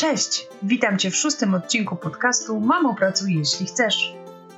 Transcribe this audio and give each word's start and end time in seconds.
Cześć! 0.00 0.48
Witam 0.62 0.98
Cię 0.98 1.10
w 1.10 1.16
szóstym 1.16 1.54
odcinku 1.54 1.96
podcastu 1.96 2.60
Mamo 2.60 2.94
Pracuj 2.94 3.34
Jeśli 3.34 3.66
Chcesz. 3.66 4.14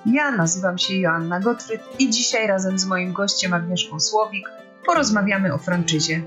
Ja 0.07 0.31
nazywam 0.31 0.79
się 0.79 0.95
Joanna 0.95 1.41
Gottfried 1.41 1.83
i 1.99 2.11
dzisiaj 2.11 2.47
razem 2.47 2.79
z 2.79 2.84
moim 2.84 3.13
gościem 3.13 3.55
Agnieszką 3.55 4.00
Słowik 4.00 4.49
porozmawiamy 4.86 5.55
o 5.55 5.58
franczyzie. 5.58 6.23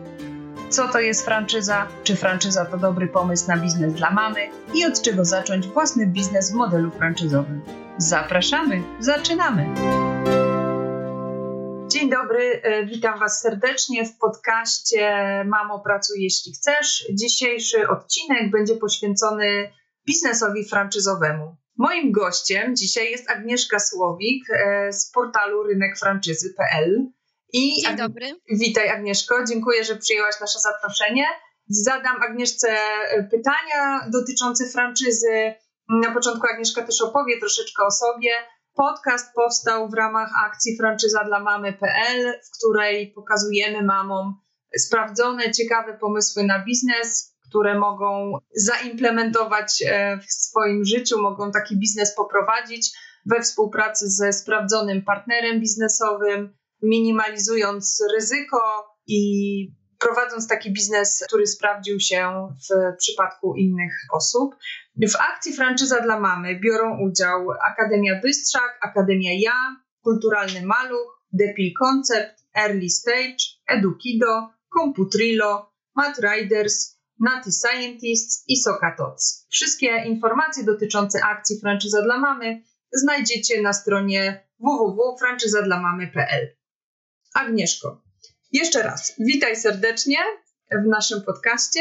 Co 0.70 0.88
to 0.88 1.00
jest 1.00 1.26
franczyza? 1.26 1.88
Czy 2.04 2.16
franczyza 2.16 2.66
to 2.66 2.78
dobry 2.78 3.08
pomysł 3.08 3.48
na 3.48 3.58
biznes 3.58 3.94
dla 3.94 4.12
mamy? 4.12 4.40
I 4.74 4.86
od 4.86 5.02
czego 5.02 5.26
zacząć 5.26 5.68
własny 5.68 6.08
biznes 6.08 6.52
w 6.52 6.56
modelu 6.56 6.92
franczyzowym? 6.92 7.62
Zapraszamy! 7.98 8.82
Zaczynamy! 9.00 10.05
Dzień 11.96 12.10
dobry, 12.10 12.62
e, 12.64 12.86
witam 12.86 13.20
Was 13.20 13.42
serdecznie 13.42 14.06
w 14.06 14.18
podcaście 14.18 15.10
Mamo 15.46 15.80
Pracuj 15.80 16.24
Jeśli 16.24 16.54
Chcesz. 16.54 17.08
Dzisiejszy 17.14 17.88
odcinek 17.88 18.52
będzie 18.52 18.76
poświęcony 18.76 19.72
biznesowi 20.08 20.66
franczyzowemu. 20.66 21.56
Moim 21.78 22.12
gościem 22.12 22.76
dzisiaj 22.76 23.12
jest 23.12 23.30
Agnieszka 23.30 23.80
Słowik 23.80 24.44
e, 24.50 24.94
z 24.94 25.12
portalu 25.12 25.64
rynekfranczyzy.pl. 25.64 27.08
I 27.54 27.82
Dzień 27.82 27.96
dobry. 27.96 28.26
Witaj 28.50 28.90
Agnieszko, 28.90 29.36
dziękuję, 29.50 29.84
że 29.84 29.96
przyjęłaś 29.96 30.36
nasze 30.42 30.60
zaproszenie. 30.60 31.26
Zadam 31.68 32.24
Agnieszce 32.24 32.70
e, 32.70 33.24
pytania 33.24 34.10
dotyczące 34.14 34.70
franczyzy. 34.70 35.54
Na 35.90 36.14
początku 36.14 36.48
Agnieszka 36.48 36.82
też 36.86 37.02
opowie 37.02 37.40
troszeczkę 37.40 37.84
o 37.86 37.92
sobie 37.92 38.32
Podcast 38.76 39.34
powstał 39.36 39.90
w 39.90 39.94
ramach 39.94 40.30
akcji 40.46 40.78
Franczyza 40.78 41.24
dla 41.24 41.40
Mamy.pl, 41.40 42.34
w 42.48 42.58
której 42.58 43.12
pokazujemy 43.12 43.84
mamom 43.84 44.34
sprawdzone, 44.78 45.52
ciekawe 45.52 45.98
pomysły 45.98 46.44
na 46.44 46.66
biznes, 46.66 47.36
które 47.50 47.80
mogą 47.80 48.38
zaimplementować 48.56 49.84
e, 49.88 50.18
w 50.18 50.32
swoim 50.32 50.86
życiu, 50.86 51.22
mogą 51.22 51.52
taki 51.52 51.78
biznes 51.80 52.16
poprowadzić 52.16 52.92
we 53.26 53.42
współpracy 53.42 54.10
ze 54.10 54.34
sprawdzonym 54.34 55.02
partnerem 55.02 55.60
biznesowym, 55.60 56.58
minimalizując 56.82 58.04
ryzyko 58.16 58.60
i 59.08 59.72
prowadząc 60.06 60.48
taki 60.48 60.74
biznes, 60.74 61.24
który 61.28 61.48
sprawdził 61.48 62.00
się 62.00 62.50
w 62.70 62.98
przypadku 62.98 63.56
innych 63.56 63.94
osób. 64.14 64.56
W 64.98 65.16
akcji 65.16 65.54
Franczyza 65.54 66.02
dla 66.02 66.20
Mamy 66.20 66.60
biorą 66.60 67.00
udział 67.00 67.52
Akademia 67.72 68.22
Bystrzak, 68.22 68.80
Akademia 68.82 69.32
Ja, 69.34 69.76
Kulturalny 70.02 70.66
Maluch, 70.66 71.22
Depil 71.34 71.74
Concept, 71.80 72.44
Early 72.56 72.90
Stage, 72.90 73.38
Edukido, 73.68 74.50
Computrillo, 74.78 75.72
Mat 75.96 76.20
Riders, 76.20 77.00
Nati 77.20 77.52
Scientists 77.52 78.44
i 78.48 78.58
Sokatoc. 78.58 79.48
Wszystkie 79.50 80.04
informacje 80.06 80.64
dotyczące 80.64 81.24
akcji 81.24 81.60
Franczyza 81.60 82.02
dla 82.02 82.18
Mamy 82.20 82.62
znajdziecie 82.94 83.62
na 83.62 83.74
stronie 83.74 84.48
www.franczyzadlamamy.pl. 84.60 86.56
Agnieszko, 87.34 88.05
jeszcze 88.56 88.84
raz, 88.84 89.14
witaj 89.20 89.56
serdecznie 89.56 90.18
w 90.72 90.88
naszym 90.88 91.22
podcaście. 91.22 91.80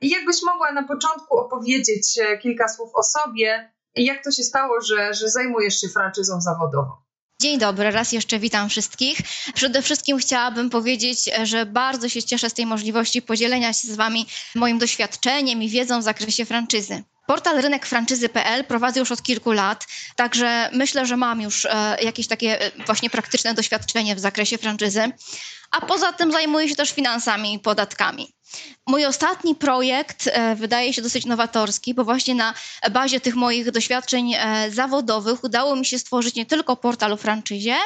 I 0.00 0.10
jakbyś 0.10 0.36
mogła 0.42 0.72
na 0.72 0.82
początku 0.82 1.38
opowiedzieć 1.38 2.18
e, 2.18 2.38
kilka 2.38 2.68
słów 2.68 2.90
o 2.94 3.02
sobie, 3.02 3.72
jak 3.96 4.24
to 4.24 4.30
się 4.30 4.42
stało, 4.42 4.80
że, 4.80 5.14
że 5.14 5.28
zajmujesz 5.28 5.80
się 5.80 5.88
franczyzą 5.88 6.40
zawodową? 6.40 6.90
Dzień 7.42 7.58
dobry, 7.58 7.90
raz 7.90 8.12
jeszcze 8.12 8.38
witam 8.38 8.68
wszystkich. 8.68 9.18
Przede 9.54 9.82
wszystkim 9.82 10.18
chciałabym 10.18 10.70
powiedzieć, 10.70 11.30
że 11.42 11.66
bardzo 11.66 12.08
się 12.08 12.22
cieszę 12.22 12.50
z 12.50 12.54
tej 12.54 12.66
możliwości 12.66 13.22
podzielenia 13.22 13.72
się 13.72 13.88
z 13.88 13.96
Wami 13.96 14.26
moim 14.54 14.78
doświadczeniem 14.78 15.62
i 15.62 15.68
wiedzą 15.68 16.00
w 16.00 16.04
zakresie 16.04 16.44
franczyzy. 16.44 17.02
Portal 17.26 17.62
rynekfranczyzy.pl 17.62 18.64
prowadzę 18.64 19.00
już 19.00 19.12
od 19.12 19.22
kilku 19.22 19.52
lat, 19.52 19.86
także 20.16 20.70
myślę, 20.72 21.06
że 21.06 21.16
mam 21.16 21.40
już 21.40 21.64
e, 21.64 21.96
jakieś 22.02 22.26
takie 22.26 22.60
e, 22.60 22.70
właśnie 22.86 23.10
praktyczne 23.10 23.54
doświadczenie 23.54 24.16
w 24.16 24.20
zakresie 24.20 24.58
franczyzy. 24.58 25.12
A 25.70 25.80
poza 25.80 26.12
tym 26.12 26.32
zajmuję 26.32 26.68
się 26.68 26.76
też 26.76 26.92
finansami 26.92 27.54
i 27.54 27.58
podatkami. 27.58 28.34
Mój 28.86 29.06
ostatni 29.06 29.54
projekt 29.54 30.28
e, 30.32 30.54
wydaje 30.56 30.92
się 30.92 31.02
dosyć 31.02 31.24
nowatorski, 31.24 31.94
bo 31.94 32.04
właśnie 32.04 32.34
na 32.34 32.54
bazie 32.90 33.20
tych 33.20 33.34
moich 33.34 33.70
doświadczeń 33.70 34.34
zawodowych 34.70 35.44
udało 35.44 35.76
mi 35.76 35.86
się 35.86 35.98
stworzyć 35.98 36.34
nie 36.34 36.46
tylko 36.46 36.76
portal 36.76 37.12
o 37.12 37.16
franczyzie, 37.16 37.76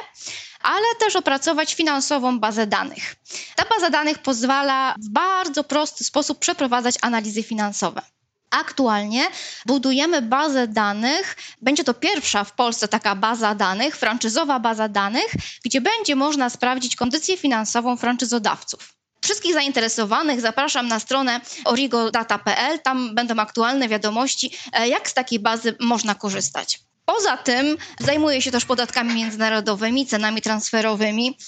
ale 0.63 0.85
też 1.01 1.17
opracować 1.17 1.75
finansową 1.75 2.41
bazę 2.41 2.67
danych. 2.67 3.17
Ta 3.57 3.65
baza 3.65 3.91
danych 3.91 4.19
pozwala 4.19 4.95
w 4.99 5.09
bardzo 5.09 5.65
prosty 5.65 6.05
sposób 6.05 6.39
przeprowadzać 6.39 6.95
analizy 7.03 7.43
finansowe. 7.43 8.03
Aktualnie 8.51 9.27
budujemy 9.67 10.23
bazę 10.23 10.69
danych. 10.69 11.37
Będzie 11.63 11.85
to 11.85 11.95
pierwsza 11.95 12.45
w 12.45 12.53
Polsce 12.53 12.89
taka 12.89 13.15
baza 13.15 13.55
danych, 13.55 13.97
franczyzowa 13.97 14.61
baza 14.61 14.89
danych, 14.89 15.33
gdzie 15.65 15.81
będzie 15.81 16.17
można 16.17 16.51
sprawdzić 16.51 16.97
kondycję 16.97 17.37
finansową 17.37 17.97
franczyzodawców. 17.97 18.97
Wszystkich 19.21 19.55
zainteresowanych 19.55 20.41
zapraszam 20.41 20.89
na 20.89 21.01
stronę 21.01 21.41
origodata.pl. 21.65 22.79
Tam 22.79 23.15
będą 23.15 23.37
aktualne 23.39 23.89
wiadomości, 23.89 24.51
e, 24.73 24.89
jak 24.89 25.11
z 25.11 25.15
takiej 25.15 25.39
bazy 25.39 25.77
można 25.81 26.15
korzystać. 26.15 26.86
Poza 27.07 27.37
tym 27.37 27.77
zajmuję 28.01 28.43
się 28.43 28.51
też 28.51 28.65
podatkami 28.65 29.15
międzynarodowymi, 29.15 30.07
cenami 30.07 30.43
transferowymi, 30.43 31.39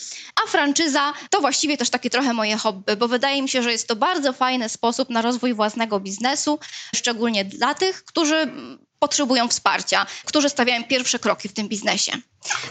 a 0.44 0.50
franczyza 0.50 1.12
to 1.30 1.40
właściwie 1.40 1.76
też 1.76 1.90
takie 1.90 2.10
trochę 2.10 2.32
moje 2.32 2.56
hobby, 2.56 2.96
bo 2.96 3.08
wydaje 3.08 3.42
mi 3.42 3.48
się, 3.48 3.62
że 3.62 3.72
jest 3.72 3.88
to 3.88 3.96
bardzo 3.96 4.32
fajny 4.32 4.68
sposób 4.68 5.10
na 5.10 5.22
rozwój 5.22 5.54
własnego 5.54 6.00
biznesu, 6.00 6.58
szczególnie 6.96 7.44
dla 7.44 7.74
tych, 7.74 8.04
którzy 8.04 8.52
potrzebują 8.98 9.48
wsparcia, 9.48 10.06
którzy 10.24 10.48
stawiają 10.48 10.84
pierwsze 10.84 11.18
kroki 11.18 11.48
w 11.48 11.52
tym 11.52 11.68
biznesie. 11.68 12.12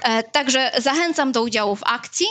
E, 0.01 0.23
także 0.23 0.71
zachęcam 0.77 1.31
do 1.31 1.43
udziału 1.43 1.75
w 1.75 1.83
akcji 1.83 2.25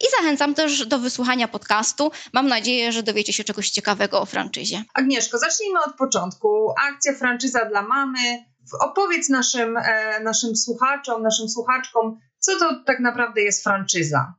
i 0.00 0.04
zachęcam 0.20 0.54
też 0.54 0.86
do 0.86 0.98
wysłuchania 0.98 1.48
podcastu. 1.48 2.10
Mam 2.32 2.48
nadzieję, 2.48 2.92
że 2.92 3.02
dowiecie 3.02 3.32
się 3.32 3.44
czegoś 3.44 3.70
ciekawego 3.70 4.20
o 4.20 4.26
franczyzie. 4.26 4.84
Agnieszko, 4.94 5.38
zacznijmy 5.38 5.80
od 5.86 5.96
początku. 5.96 6.74
Akcja 6.88 7.14
Franczyza 7.14 7.64
dla 7.64 7.82
Mamy 7.82 8.51
opowiedz 8.80 9.28
naszym, 9.28 9.76
e, 9.76 10.20
naszym 10.20 10.56
słuchaczom, 10.56 11.22
naszym 11.22 11.48
słuchaczkom, 11.48 12.18
co 12.38 12.58
to 12.58 12.84
tak 12.86 13.00
naprawdę 13.00 13.40
jest 13.40 13.64
franczyza. 13.64 14.34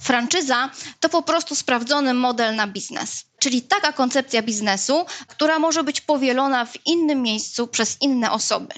Franczyza 0.00 0.70
to 1.00 1.08
po 1.08 1.22
prostu 1.22 1.54
sprawdzony 1.54 2.14
model 2.14 2.56
na 2.56 2.66
biznes, 2.66 3.24
czyli 3.38 3.62
taka 3.62 3.92
koncepcja 3.92 4.42
biznesu, 4.42 5.06
która 5.26 5.58
może 5.58 5.84
być 5.84 6.00
powielona 6.00 6.64
w 6.64 6.86
innym 6.86 7.22
miejscu 7.22 7.66
przez 7.66 8.02
inne 8.02 8.30
osoby. 8.30 8.74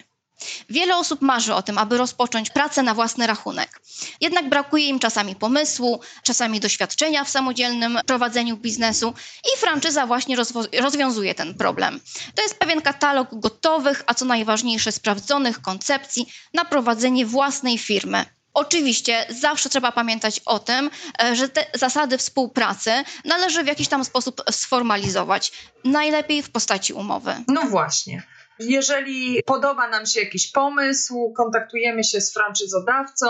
Wiele 0.68 0.96
osób 0.96 1.22
marzy 1.22 1.54
o 1.54 1.62
tym, 1.62 1.78
aby 1.78 1.98
rozpocząć 1.98 2.50
pracę 2.50 2.82
na 2.82 2.94
własny 2.94 3.26
rachunek. 3.26 3.80
Jednak 4.20 4.48
brakuje 4.48 4.86
im 4.86 4.98
czasami 4.98 5.36
pomysłu, 5.36 6.00
czasami 6.22 6.60
doświadczenia 6.60 7.24
w 7.24 7.30
samodzielnym 7.30 7.98
prowadzeniu 8.06 8.56
biznesu 8.56 9.14
i 9.54 9.58
franczyza 9.58 10.06
właśnie 10.06 10.36
rozwiązuje 10.80 11.34
ten 11.34 11.54
problem. 11.54 12.00
To 12.34 12.42
jest 12.42 12.58
pewien 12.58 12.82
katalog 12.82 13.28
gotowych, 13.32 14.02
a 14.06 14.14
co 14.14 14.24
najważniejsze 14.24 14.92
sprawdzonych 14.92 15.62
koncepcji 15.62 16.32
na 16.54 16.64
prowadzenie 16.64 17.26
własnej 17.26 17.78
firmy. 17.78 18.24
Oczywiście 18.54 19.26
zawsze 19.28 19.68
trzeba 19.68 19.92
pamiętać 19.92 20.40
o 20.46 20.58
tym, 20.58 20.90
e, 21.22 21.36
że 21.36 21.48
te 21.48 21.66
zasady 21.74 22.18
współpracy 22.18 22.90
należy 23.24 23.64
w 23.64 23.66
jakiś 23.66 23.88
tam 23.88 24.04
sposób 24.04 24.42
sformalizować, 24.50 25.52
najlepiej 25.84 26.42
w 26.42 26.50
postaci 26.50 26.92
umowy. 26.92 27.44
No 27.48 27.62
właśnie. 27.62 28.22
Jeżeli 28.60 29.42
podoba 29.46 29.88
nam 29.88 30.06
się 30.06 30.20
jakiś 30.20 30.50
pomysł, 30.50 31.32
kontaktujemy 31.36 32.04
się 32.04 32.20
z 32.20 32.32
franczyzodawcą, 32.32 33.26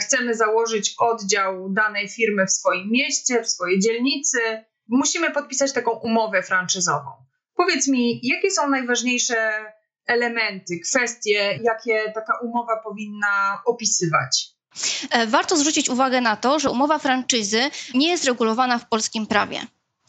chcemy 0.00 0.34
założyć 0.34 0.94
oddział 0.98 1.70
danej 1.70 2.08
firmy 2.08 2.46
w 2.46 2.52
swoim 2.52 2.90
mieście, 2.90 3.42
w 3.42 3.50
swojej 3.50 3.80
dzielnicy, 3.80 4.38
musimy 4.88 5.30
podpisać 5.30 5.72
taką 5.72 5.90
umowę 5.90 6.42
franczyzową. 6.42 7.10
Powiedz 7.54 7.88
mi, 7.88 8.20
jakie 8.22 8.50
są 8.50 8.68
najważniejsze 8.68 9.50
elementy, 10.06 10.80
kwestie, 10.84 11.58
jakie 11.62 12.12
taka 12.14 12.38
umowa 12.42 12.76
powinna 12.76 13.62
opisywać? 13.66 14.46
E, 15.10 15.26
warto 15.26 15.56
zwrócić 15.56 15.88
uwagę 15.88 16.20
na 16.20 16.36
to, 16.36 16.58
że 16.58 16.70
umowa 16.70 16.98
franczyzy 16.98 17.70
nie 17.94 18.08
jest 18.08 18.24
regulowana 18.24 18.78
w 18.78 18.88
polskim 18.88 19.26
prawie, 19.26 19.60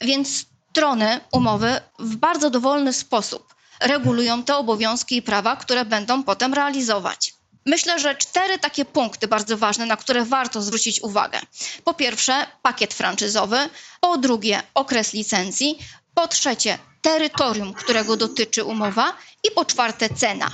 więc 0.01 0.45
strony 0.71 1.19
umowy 1.31 1.81
w 1.99 2.15
bardzo 2.15 2.49
dowolny 2.49 2.93
sposób 2.93 3.58
regulują 3.79 4.43
te 4.43 4.55
obowiązki 4.55 5.17
i 5.17 5.21
prawa, 5.21 5.55
które 5.55 5.85
będą 5.85 6.23
potem 6.23 6.53
realizować. 6.53 7.33
Myślę, 7.65 7.99
że 7.99 8.15
cztery 8.15 8.59
takie 8.59 8.85
punkty 8.85 9.27
bardzo 9.27 9.57
ważne, 9.57 9.85
na 9.85 9.97
które 9.97 10.25
warto 10.25 10.61
zwrócić 10.61 11.01
uwagę. 11.01 11.39
Po 11.83 11.93
pierwsze, 11.93 12.47
pakiet 12.61 12.93
franczyzowy, 12.93 13.57
po 14.01 14.17
drugie, 14.17 14.61
okres 14.73 15.13
licencji, 15.13 15.79
po 16.13 16.27
trzecie, 16.27 16.79
terytorium, 17.01 17.73
którego 17.73 18.17
dotyczy 18.17 18.63
umowa 18.63 19.13
i 19.43 19.51
po 19.51 19.65
czwarte, 19.65 20.09
cena. 20.09 20.51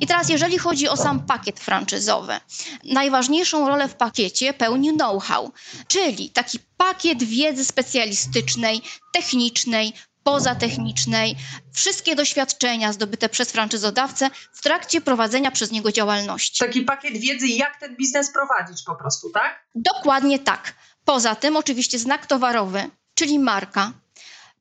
I 0.00 0.06
teraz, 0.06 0.28
jeżeli 0.28 0.58
chodzi 0.58 0.88
o 0.88 0.96
sam 0.96 1.26
pakiet 1.26 1.60
franczyzowy, 1.60 2.40
najważniejszą 2.84 3.68
rolę 3.68 3.88
w 3.88 3.94
pakiecie 3.94 4.54
pełni 4.54 4.92
know-how, 4.92 5.52
czyli 5.88 6.30
taki 6.30 6.58
pakiet 6.76 7.22
wiedzy 7.22 7.64
specjalistycznej, 7.64 8.82
technicznej, 9.12 9.92
pozatechnicznej, 10.26 11.36
wszystkie 11.72 12.16
doświadczenia 12.16 12.92
zdobyte 12.92 13.28
przez 13.28 13.52
franczyzodawcę 13.52 14.30
w 14.52 14.62
trakcie 14.62 15.00
prowadzenia 15.00 15.50
przez 15.50 15.70
niego 15.70 15.92
działalności. 15.92 16.64
Taki 16.64 16.82
pakiet 16.82 17.16
wiedzy, 17.18 17.48
jak 17.48 17.80
ten 17.80 17.96
biznes 17.96 18.32
prowadzić 18.32 18.82
po 18.82 18.94
prostu, 18.96 19.30
tak? 19.30 19.66
Dokładnie 19.74 20.38
tak. 20.38 20.74
Poza 21.04 21.34
tym 21.34 21.56
oczywiście 21.56 21.98
znak 21.98 22.26
towarowy, 22.26 22.90
czyli 23.14 23.38
marka, 23.38 23.92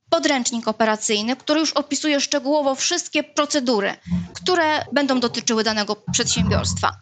podręcznik 0.09 0.67
operacyjny, 0.67 1.35
który 1.35 1.59
już 1.59 1.71
opisuje 1.71 2.21
szczegółowo 2.21 2.75
wszystkie 2.75 3.23
procedury, 3.23 3.95
które 4.33 4.85
będą 4.91 5.19
dotyczyły 5.19 5.63
danego 5.63 5.95
przedsiębiorstwa. 6.11 6.97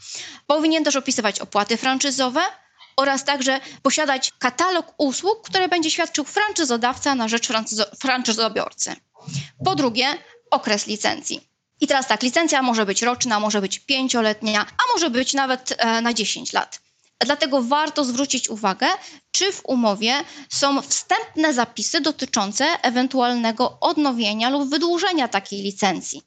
Powinien 0.47 0.83
też 0.83 0.95
opisywać 0.95 1.39
opłaty 1.39 1.77
franczyzowe 1.77 2.41
oraz 2.95 3.25
także 3.25 3.59
posiadać 3.81 4.31
katalog 4.39 4.93
usług, 4.97 5.41
które 5.49 5.67
będzie 5.67 5.91
świadczył 5.91 6.25
franczyzodawca 6.25 7.15
na 7.15 7.27
rzecz 7.27 7.47
franczyzo 7.47 7.85
franczyzobiorcy. 7.99 8.95
Po 9.65 9.75
drugie, 9.75 10.07
okres 10.51 10.87
licencji. 10.87 11.49
I 11.81 11.87
teraz 11.87 12.07
tak, 12.07 12.23
licencja 12.23 12.61
może 12.61 12.85
być 12.85 13.01
roczna, 13.01 13.39
może 13.39 13.61
być 13.61 13.79
pięcioletnia, 13.79 14.61
a 14.61 14.93
może 14.93 15.09
być 15.09 15.33
nawet 15.33 15.75
e, 15.77 16.01
na 16.01 16.13
10 16.13 16.53
lat. 16.53 16.79
Dlatego 17.19 17.61
warto 17.61 18.05
zwrócić 18.05 18.49
uwagę, 18.49 18.87
czy 19.31 19.51
w 19.51 19.61
umowie 19.65 20.13
są 20.49 20.81
wstępne 20.81 21.53
zapisy 21.53 22.01
dotyczące 22.01 22.65
ewentualnego 22.81 23.77
odnowienia 23.79 24.49
lub 24.49 24.69
wydłużenia 24.69 25.27
takiej 25.27 25.61
licencji. 25.61 26.21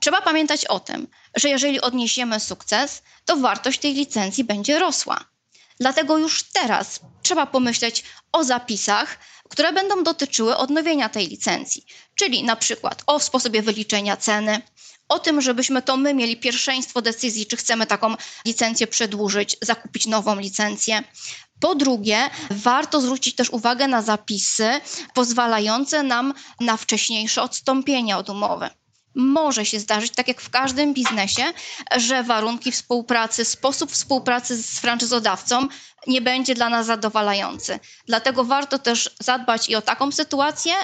Trzeba 0.00 0.22
pamiętać 0.22 0.64
o 0.64 0.80
tym, 0.80 1.06
że 1.34 1.48
jeżeli 1.48 1.80
odniesiemy 1.80 2.40
sukces, 2.40 3.02
to 3.24 3.36
wartość 3.36 3.80
tej 3.80 3.94
licencji 3.94 4.44
będzie 4.44 4.78
rosła. 4.78 5.24
Dlatego 5.80 6.18
już 6.18 6.42
teraz 6.42 7.00
trzeba 7.22 7.46
pomyśleć 7.46 8.04
o 8.32 8.44
zapisach, 8.44 9.18
które 9.48 9.72
będą 9.72 10.02
dotyczyły 10.02 10.56
odnowienia 10.56 11.08
tej 11.08 11.28
licencji, 11.28 11.84
czyli 12.14 12.44
na 12.44 12.56
przykład 12.56 13.02
o 13.06 13.20
sposobie 13.20 13.62
wyliczenia 13.62 14.16
ceny, 14.16 14.62
o 15.08 15.18
tym, 15.18 15.40
żebyśmy 15.40 15.82
to 15.82 15.96
my 15.96 16.14
mieli 16.14 16.36
pierwszeństwo 16.36 17.02
decyzji, 17.02 17.46
czy 17.46 17.56
chcemy 17.56 17.86
taką 17.86 18.14
licencję 18.44 18.86
przedłużyć, 18.86 19.56
zakupić 19.62 20.06
nową 20.06 20.36
licencję. 20.40 21.02
Po 21.60 21.74
drugie, 21.74 22.30
warto 22.50 23.00
zwrócić 23.00 23.34
też 23.34 23.50
uwagę 23.50 23.88
na 23.88 24.02
zapisy 24.02 24.80
pozwalające 25.14 26.02
nam 26.02 26.34
na 26.60 26.76
wcześniejsze 26.76 27.42
odstąpienie 27.42 28.16
od 28.16 28.30
umowy. 28.30 28.70
Może 29.16 29.64
się 29.64 29.80
zdarzyć, 29.80 30.12
tak 30.12 30.28
jak 30.28 30.40
w 30.40 30.50
każdym 30.50 30.94
biznesie, 30.94 31.42
że 31.96 32.22
warunki 32.22 32.72
współpracy, 32.72 33.44
sposób 33.44 33.92
współpracy 33.92 34.62
z 34.62 34.80
franczyzodawcą 34.80 35.68
nie 36.06 36.22
będzie 36.22 36.54
dla 36.54 36.68
nas 36.68 36.86
zadowalający. 36.86 37.78
Dlatego 38.06 38.44
warto 38.44 38.78
też 38.78 39.16
zadbać 39.20 39.68
i 39.68 39.76
o 39.76 39.82
taką 39.82 40.12
sytuację, 40.12 40.74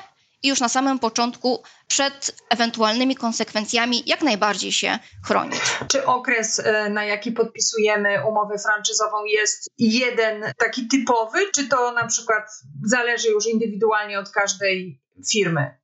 i 0.42 0.48
już 0.48 0.60
na 0.60 0.68
samym 0.68 0.98
początku 0.98 1.62
przed 1.86 2.42
ewentualnymi 2.50 3.16
konsekwencjami 3.16 4.02
jak 4.06 4.22
najbardziej 4.22 4.72
się 4.72 4.98
chronić. 5.24 5.60
Czy 5.88 6.06
okres, 6.06 6.60
e, 6.64 6.90
na 6.90 7.04
jaki 7.04 7.32
podpisujemy 7.32 8.26
umowę 8.28 8.58
franczyzową 8.58 9.24
jest 9.24 9.70
jeden 9.78 10.44
taki 10.58 10.88
typowy, 10.88 11.38
czy 11.54 11.68
to 11.68 11.92
na 11.92 12.06
przykład 12.06 12.44
zależy 12.84 13.28
już 13.28 13.46
indywidualnie 13.46 14.18
od 14.18 14.30
każdej 14.30 15.00
firmy? 15.32 15.81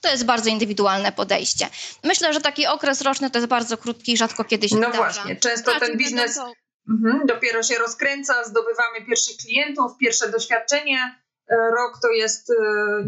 To 0.00 0.08
jest 0.08 0.24
bardzo 0.24 0.50
indywidualne 0.50 1.12
podejście. 1.12 1.68
Myślę, 2.04 2.32
że 2.32 2.40
taki 2.40 2.66
okres 2.66 3.00
roczny 3.00 3.30
to 3.30 3.38
jest 3.38 3.48
bardzo 3.48 3.76
krótki 3.76 4.12
i 4.12 4.16
rzadko 4.16 4.44
kiedy 4.44 4.68
się 4.68 4.76
No 4.76 4.88
zdarza. 4.88 4.98
właśnie, 4.98 5.36
często 5.36 5.80
ten 5.80 5.96
biznes 5.98 6.40
mhm, 6.90 7.26
dopiero 7.26 7.62
się 7.62 7.78
rozkręca, 7.78 8.44
zdobywamy 8.44 9.06
pierwszych 9.06 9.36
klientów, 9.36 9.92
pierwsze 10.00 10.30
doświadczenie, 10.30 11.20
E, 11.50 11.70
rok 11.70 11.98
to 12.02 12.08
jest 12.08 12.50
e, 12.50 12.54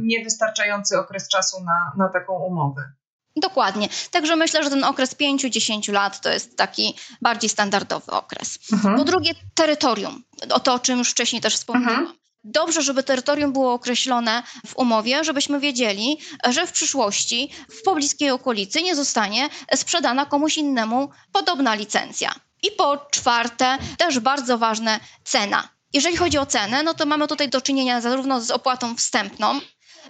niewystarczający 0.03 0.99
okres 0.99 1.29
czasu 1.29 1.65
na, 1.65 1.93
na 2.05 2.09
taką 2.09 2.39
umowę. 2.39 2.93
Dokładnie. 3.37 3.89
Także 4.11 4.37
myślę, 4.37 4.65
że 4.65 4.71
ten 4.71 4.85
okres 4.85 5.17
5-10 5.17 5.93
lat 5.93 6.21
to 6.21 6.31
jest 6.31 6.57
taki 6.57 6.97
bardziej 7.21 7.51
standardowy 7.51 8.13
okres. 8.13 8.59
Mhm. 8.73 8.97
Po 8.97 9.05
drugie, 9.05 9.35
terytorium. 9.55 10.25
O 10.51 10.61
to, 10.61 10.75
o 10.75 10.79
czym 10.79 10.99
już 10.99 11.11
wcześniej 11.11 11.43
też 11.43 11.55
wspomniałam. 11.55 11.99
Mhm. 11.99 12.19
Dobrze, 12.45 12.83
żeby 12.83 13.03
terytorium 13.03 13.53
było 13.53 13.73
określone 13.73 14.43
w 14.67 14.77
umowie, 14.77 15.25
żebyśmy 15.25 15.61
wiedzieli, 15.61 16.19
że 16.49 16.67
w 16.67 16.73
przyszłości 16.73 17.53
w 17.71 17.83
pobliskiej 17.83 18.31
okolicy 18.31 18.83
nie 18.83 18.97
zostanie 18.97 19.49
sprzedana 19.75 20.27
komuś 20.27 20.57
innemu 20.57 21.11
podobna 21.33 21.75
licencja. 21.75 22.35
I 22.63 22.71
po 22.71 22.97
czwarte, 23.11 23.79
też 23.99 24.19
bardzo 24.19 24.59
ważne, 24.59 25.01
cena. 25.25 25.69
Jeżeli 25.93 26.17
chodzi 26.17 26.39
o 26.39 26.47
cenę, 26.47 26.83
no 26.83 26.95
to 26.95 27.07
mamy 27.07 27.29
tutaj 27.29 27.49
do 27.49 27.61
czynienia 27.61 28.01
zarówno 28.01 28.41
z 28.41 28.51
opłatą 28.51 28.97
wstępną, 28.97 29.61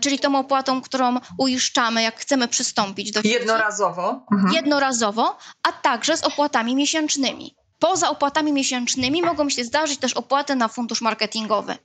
czyli 0.01 0.19
tą 0.19 0.39
opłatą, 0.39 0.83
którą 0.83 1.21
uiszczamy, 1.39 2.03
jak 2.03 2.21
chcemy 2.21 2.49
przystąpić 2.49 3.11
do 3.11 3.21
Jednorazowo. 3.25 4.27
Mhm. 4.33 4.53
Jednorazowo, 4.55 5.39
a 5.63 5.73
także 5.73 6.17
z 6.17 6.25
opłatami 6.25 6.77
miesięcznymi. 6.77 7.57
Poza 7.83 8.11
opłatami 8.11 8.53
miesięcznymi 8.53 9.23
mogą 9.23 9.51
się 9.51 9.65
zdarzyć 9.65 10.01
też 10.01 10.15
opłaty 10.15 10.57
na 10.57 10.69
fundusz 10.69 11.01
marketingowy. 11.01 11.77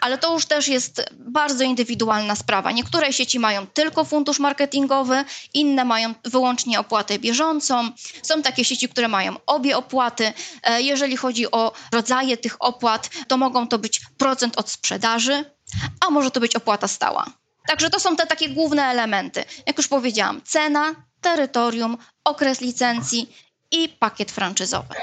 Ale 0.00 0.18
to 0.18 0.32
już 0.32 0.46
też 0.46 0.68
jest 0.68 1.02
bardzo 1.12 1.64
indywidualna 1.64 2.36
sprawa. 2.36 2.72
Niektóre 2.72 3.12
sieci 3.12 3.38
mają 3.38 3.66
tylko 3.66 4.04
fundusz 4.04 4.38
marketingowy, 4.38 5.24
inne 5.54 5.84
mają 5.84 6.14
wyłącznie 6.24 6.80
opłatę 6.80 7.18
bieżącą. 7.18 7.90
Są 8.22 8.42
takie 8.42 8.64
sieci, 8.64 8.88
które 8.88 9.08
mają 9.08 9.36
obie 9.46 9.76
opłaty. 9.76 10.32
E, 10.62 10.82
jeżeli 10.82 11.16
chodzi 11.16 11.50
o 11.50 11.72
rodzaje 11.92 12.36
tych 12.36 12.56
opłat, 12.60 13.10
to 13.28 13.36
mogą 13.36 13.68
to 13.68 13.78
być 13.78 14.00
procent 14.18 14.58
od 14.58 14.70
sprzedaży, 14.70 15.44
a 16.06 16.10
może 16.10 16.30
to 16.30 16.40
być 16.40 16.56
opłata 16.56 16.88
stała. 16.88 17.26
Także 17.66 17.90
to 17.90 18.00
są 18.00 18.16
te 18.16 18.26
takie 18.26 18.48
główne 18.48 18.84
elementy. 18.84 19.44
Jak 19.66 19.78
już 19.78 19.88
powiedziałam, 19.88 20.40
cena, 20.44 20.94
terytorium, 21.20 21.98
okres 22.24 22.60
licencji 22.60 23.36
i 23.70 23.88
pakiet 23.88 24.32
franczyzowy. 24.32 24.94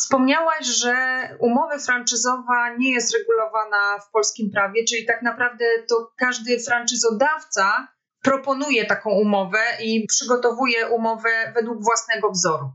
Wspomniałaś, 0.00 0.66
że 0.66 0.94
umowa 1.38 1.78
franczyzowa 1.78 2.74
nie 2.78 2.92
jest 2.92 3.14
regulowana 3.18 3.98
w 3.98 4.10
polskim 4.10 4.50
prawie, 4.50 4.84
czyli 4.84 5.06
tak 5.06 5.22
naprawdę 5.22 5.64
to 5.88 6.12
każdy 6.16 6.60
franczyzodawca 6.60 7.88
proponuje 8.22 8.86
taką 8.86 9.10
umowę 9.10 9.58
i 9.82 10.06
przygotowuje 10.06 10.88
umowę 10.88 11.52
według 11.54 11.84
własnego 11.84 12.30
wzoru. 12.30 12.72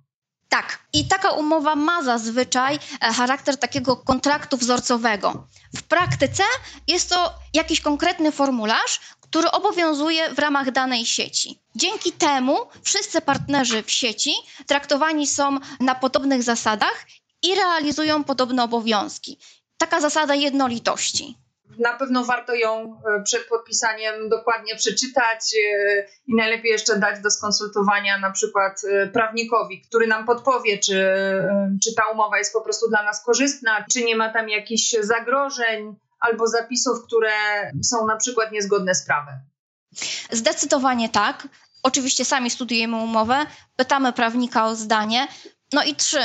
Tak, 0.49 0.79
i 0.93 1.07
taka 1.07 1.29
umowa 1.29 1.75
ma 1.75 2.03
zazwyczaj 2.03 2.75
e, 2.75 3.13
charakter 3.13 3.57
takiego 3.57 3.97
kontraktu 3.97 4.57
wzorcowego. 4.57 5.47
W 5.75 5.83
praktyce 5.83 6.43
jest 6.87 7.09
to 7.09 7.33
jakiś 7.53 7.81
konkretny 7.81 8.31
formularz, 8.31 8.99
który 9.35 9.51
obowiązuje 9.51 10.33
w 10.33 10.39
ramach 10.39 10.71
danej 10.71 11.05
sieci. 11.05 11.59
Dzięki 11.75 12.11
temu 12.11 12.57
wszyscy 12.83 13.21
partnerzy 13.21 13.83
w 13.83 13.91
sieci 13.91 14.31
traktowani 14.67 15.27
są 15.27 15.57
na 15.79 15.95
podobnych 15.95 16.43
zasadach 16.43 17.05
i 17.43 17.55
realizują 17.55 18.23
podobne 18.23 18.63
obowiązki. 18.63 19.39
Taka 19.77 20.01
zasada 20.01 20.35
jednolitości. 20.35 21.37
Na 21.79 21.93
pewno 21.93 22.25
warto 22.25 22.53
ją 22.53 23.01
e, 23.19 23.23
przed 23.23 23.47
podpisaniem 23.47 24.29
dokładnie 24.29 24.75
przeczytać 24.75 25.39
e, 25.55 26.05
i 26.27 26.35
najlepiej 26.35 26.71
jeszcze 26.71 26.99
dać 26.99 27.21
do 27.21 27.31
skonsultowania 27.31 28.17
na 28.17 28.31
przykład 28.31 28.81
e, 28.83 29.07
prawnikowi, 29.07 29.81
który 29.81 30.07
nam 30.07 30.25
podpowie, 30.25 30.77
czy, 30.77 31.07
czy 31.83 31.95
ta 31.95 32.03
umowa 32.13 32.37
jest 32.37 32.53
po 32.53 32.61
prostu 32.61 32.89
dla 32.89 33.03
nas 33.03 33.25
korzystna, 33.25 33.85
czy 33.93 34.03
nie 34.03 34.15
ma 34.15 34.33
tam 34.33 34.49
jakichś 34.49 34.95
zagrożeń 34.99 35.95
albo 36.25 36.47
zapisów, 36.47 37.05
które 37.07 37.31
są 37.83 38.07
na 38.07 38.17
przykład 38.17 38.51
niezgodne 38.51 38.95
z 38.95 39.05
prawem. 39.05 39.35
Zdecydowanie 40.31 41.09
tak. 41.09 41.47
Oczywiście 41.83 42.25
sami 42.25 42.49
studujemy 42.49 42.97
umowę, 42.97 43.45
pytamy 43.75 44.13
prawnika 44.13 44.65
o 44.65 44.75
zdanie. 44.75 45.27
No 45.73 45.83
i 45.83 45.95
trzy, 45.95 46.21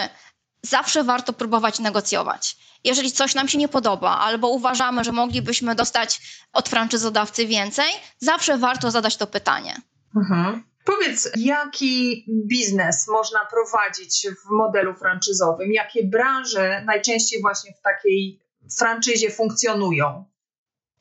zawsze 0.63 1.05
warto 1.05 1.33
próbować 1.33 1.79
negocjować. 1.79 2.57
Jeżeli 2.85 3.13
coś 3.13 3.35
nam 3.35 3.49
się 3.49 3.59
nie 3.59 3.69
podoba, 3.69 4.19
albo 4.19 4.49
uważamy, 4.49 5.05
że 5.05 5.13
moglibyśmy 5.13 5.75
dostać 5.75 6.21
od 6.53 6.69
franczyzodawcy 6.69 7.47
więcej, 7.47 7.93
zawsze 8.19 8.59
warto 8.59 8.91
zadać 8.91 9.17
to 9.17 9.27
pytanie. 9.27 9.77
Mhm. 10.17 10.65
Powiedz, 10.85 11.31
jaki 11.37 12.25
biznes 12.47 13.09
można 13.09 13.41
prowadzić 13.51 14.27
w 14.45 14.51
modelu 14.51 14.95
franczyzowym? 14.95 15.73
Jakie 15.73 16.05
branże 16.05 16.83
najczęściej 16.87 17.41
właśnie 17.41 17.75
w 17.75 17.83
takiej 17.83 18.41
franczyzie 18.79 19.31
funkcjonują? 19.31 20.25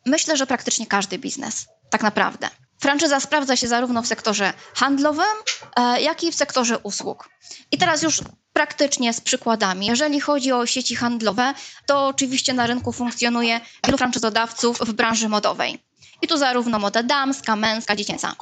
Myślę, 0.05 0.38
że 0.38 0.47
praktycznie 0.47 0.88
każdy 0.88 1.17
biznes, 1.17 1.67
tak 1.89 2.03
naprawdę. 2.03 2.49
Franczyza 2.79 3.19
sprawdza 3.19 3.55
się 3.55 3.67
zarówno 3.67 4.01
w 4.01 4.07
sektorze 4.07 4.53
handlowym, 4.75 5.25
e, 5.75 6.01
jak 6.01 6.23
i 6.23 6.31
w 6.31 6.35
sektorze 6.35 6.77
usług. 6.77 7.29
I 7.71 7.77
teraz 7.77 8.03
już 8.03 8.21
praktycznie 8.53 9.13
z 9.13 9.21
przykładami. 9.21 9.85
Jeżeli 9.85 10.19
chodzi 10.19 10.51
o 10.51 10.65
sieci 10.65 10.95
handlowe, 10.95 11.53
to 11.85 12.07
oczywiście 12.07 12.53
na 12.53 12.67
rynku 12.67 12.91
funkcjonuje 12.91 13.61
wielu 13.85 13.97
franczyzodawców 13.97 14.77
w 14.79 14.93
branży 14.93 15.29
modowej. 15.29 15.79
I 16.21 16.27
tu 16.27 16.38
zarówno 16.38 16.79
moda 16.79 17.03
damska, 17.03 17.55
męska, 17.55 17.95
dziecięca. 17.95 18.35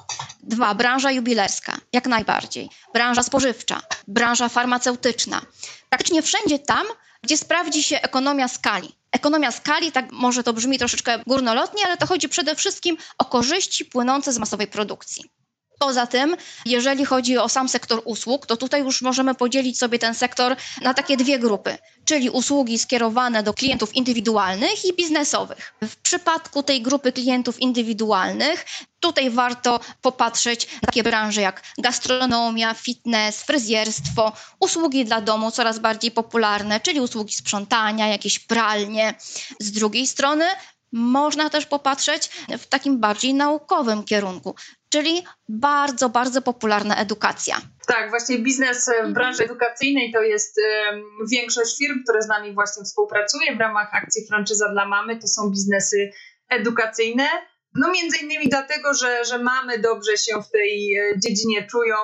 Dwa, 0.44 0.76
branża 0.76 1.12
jubilerska, 1.12 1.78
jak 1.94 2.08
najbardziej. 2.08 2.70
Branża 2.94 3.24
spożywcza, 3.24 3.82
branża 4.08 4.50
farmaceutyczna. 4.50 5.42
Praktycznie 5.90 6.22
wszędzie 6.22 6.60
tam 6.60 6.88
gdzie 7.22 7.38
sprawdzi 7.38 7.84
się 7.84 8.02
ekonomia 8.02 8.48
skali. 8.48 8.96
Ekonomia 9.12 9.52
skali, 9.52 9.92
tak 9.92 10.12
może 10.12 10.44
to 10.44 10.54
brzmi 10.54 10.78
troszeczkę 10.78 11.20
górnolotnie, 11.28 11.84
ale 11.86 11.98
to 11.98 12.08
chodzi 12.08 12.30
przede 12.30 12.56
wszystkim 12.56 12.98
o 13.18 13.26
korzyści 13.26 13.86
płynące 13.86 14.34
z 14.34 14.38
masowej 14.38 14.68
produkcji. 14.68 15.37
Poza 15.80 16.08
tym, 16.08 16.36
jeżeli 16.66 17.06
chodzi 17.06 17.38
o 17.38 17.50
sam 17.50 17.70
sektor 17.70 18.02
usług, 18.06 18.46
to 18.46 18.58
tutaj 18.58 18.82
już 18.82 19.02
możemy 19.02 19.36
podzielić 19.36 19.80
sobie 19.80 20.00
ten 20.00 20.16
sektor 20.16 20.56
na 20.82 20.94
takie 20.94 21.18
dwie 21.18 21.40
grupy, 21.40 21.78
czyli 22.06 22.30
usługi 22.30 22.80
skierowane 22.80 23.44
do 23.44 23.54
klientów 23.54 23.96
indywidualnych 23.96 24.86
i 24.86 24.94
biznesowych. 24.94 25.74
W 25.82 25.96
przypadku 25.96 26.64
tej 26.64 26.82
grupy 26.82 27.12
klientów 27.12 27.60
indywidualnych, 27.60 28.66
tutaj 29.00 29.30
warto 29.30 29.80
popatrzeć 30.02 30.68
na 30.74 30.80
takie 30.86 31.04
branże 31.04 31.42
jak 31.42 31.64
gastronomia, 31.78 32.74
fitness, 32.74 33.44
fryzjerstwo, 33.44 34.32
usługi 34.60 35.06
dla 35.06 35.22
domu 35.22 35.52
coraz 35.52 35.80
bardziej 35.80 36.12
popularne, 36.12 36.80
czyli 36.80 37.02
usługi 37.02 37.34
sprzątania, 37.34 38.08
jakieś 38.08 38.40
pralnie. 38.40 39.14
Z 39.60 39.72
drugiej 39.72 40.08
strony 40.08 40.46
można 40.92 41.50
też 41.50 41.66
popatrzeć 41.66 42.30
w 42.58 42.66
takim 42.66 43.00
bardziej 43.00 43.34
naukowym 43.34 44.04
kierunku, 44.04 44.56
czyli 44.90 45.24
bardzo, 45.50 46.10
bardzo 46.10 46.42
popularna 46.42 46.96
edukacja. 46.96 47.62
Tak, 47.88 48.10
właśnie 48.10 48.40
biznes 48.40 48.90
w 49.06 49.14
branży 49.14 49.44
edukacyjnej 49.44 50.12
to 50.14 50.22
jest 50.22 50.58
um, 50.58 51.04
większość 51.32 51.78
firm, 51.78 52.04
które 52.04 52.22
z 52.22 52.28
nami 52.28 52.54
właśnie 52.54 52.84
współpracuje 52.84 53.56
w 53.56 53.60
ramach 53.60 53.90
akcji 53.94 54.28
Franczyza 54.28 54.72
dla 54.72 54.86
Mamy, 54.88 55.20
to 55.20 55.28
są 55.28 55.50
biznesy 55.50 56.12
edukacyjne. 56.50 57.28
No 57.76 57.92
między 57.92 58.18
innymi 58.18 58.50
dlatego, 58.50 58.94
że, 58.94 59.26
że 59.26 59.38
mamy 59.38 59.80
dobrze 59.80 60.18
się 60.18 60.42
w 60.42 60.52
tej 60.52 60.98
e, 60.98 61.20
dziedzinie 61.20 61.68
czują. 61.68 61.96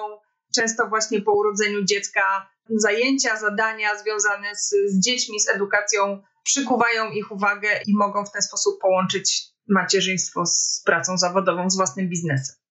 Często 0.55 0.87
właśnie 0.87 1.21
po 1.21 1.31
urodzeniu 1.31 1.83
dziecka 1.83 2.49
zajęcia, 2.69 3.37
zadania 3.37 3.97
związane 3.97 4.55
z, 4.55 4.69
z 4.85 4.99
dziećmi, 4.99 5.39
z 5.39 5.49
edukacją 5.49 6.21
przykuwają 6.43 7.11
ich 7.11 7.31
uwagę 7.31 7.69
i 7.87 7.95
mogą 7.95 8.25
w 8.25 8.31
ten 8.31 8.41
sposób 8.41 8.81
połączyć 8.81 9.43
macierzyństwo 9.67 10.45
z 10.45 10.81
pracą 10.85 11.17
zawodową, 11.17 11.69
z 11.69 11.75
własnym 11.75 12.09
biznesem. 12.09 12.62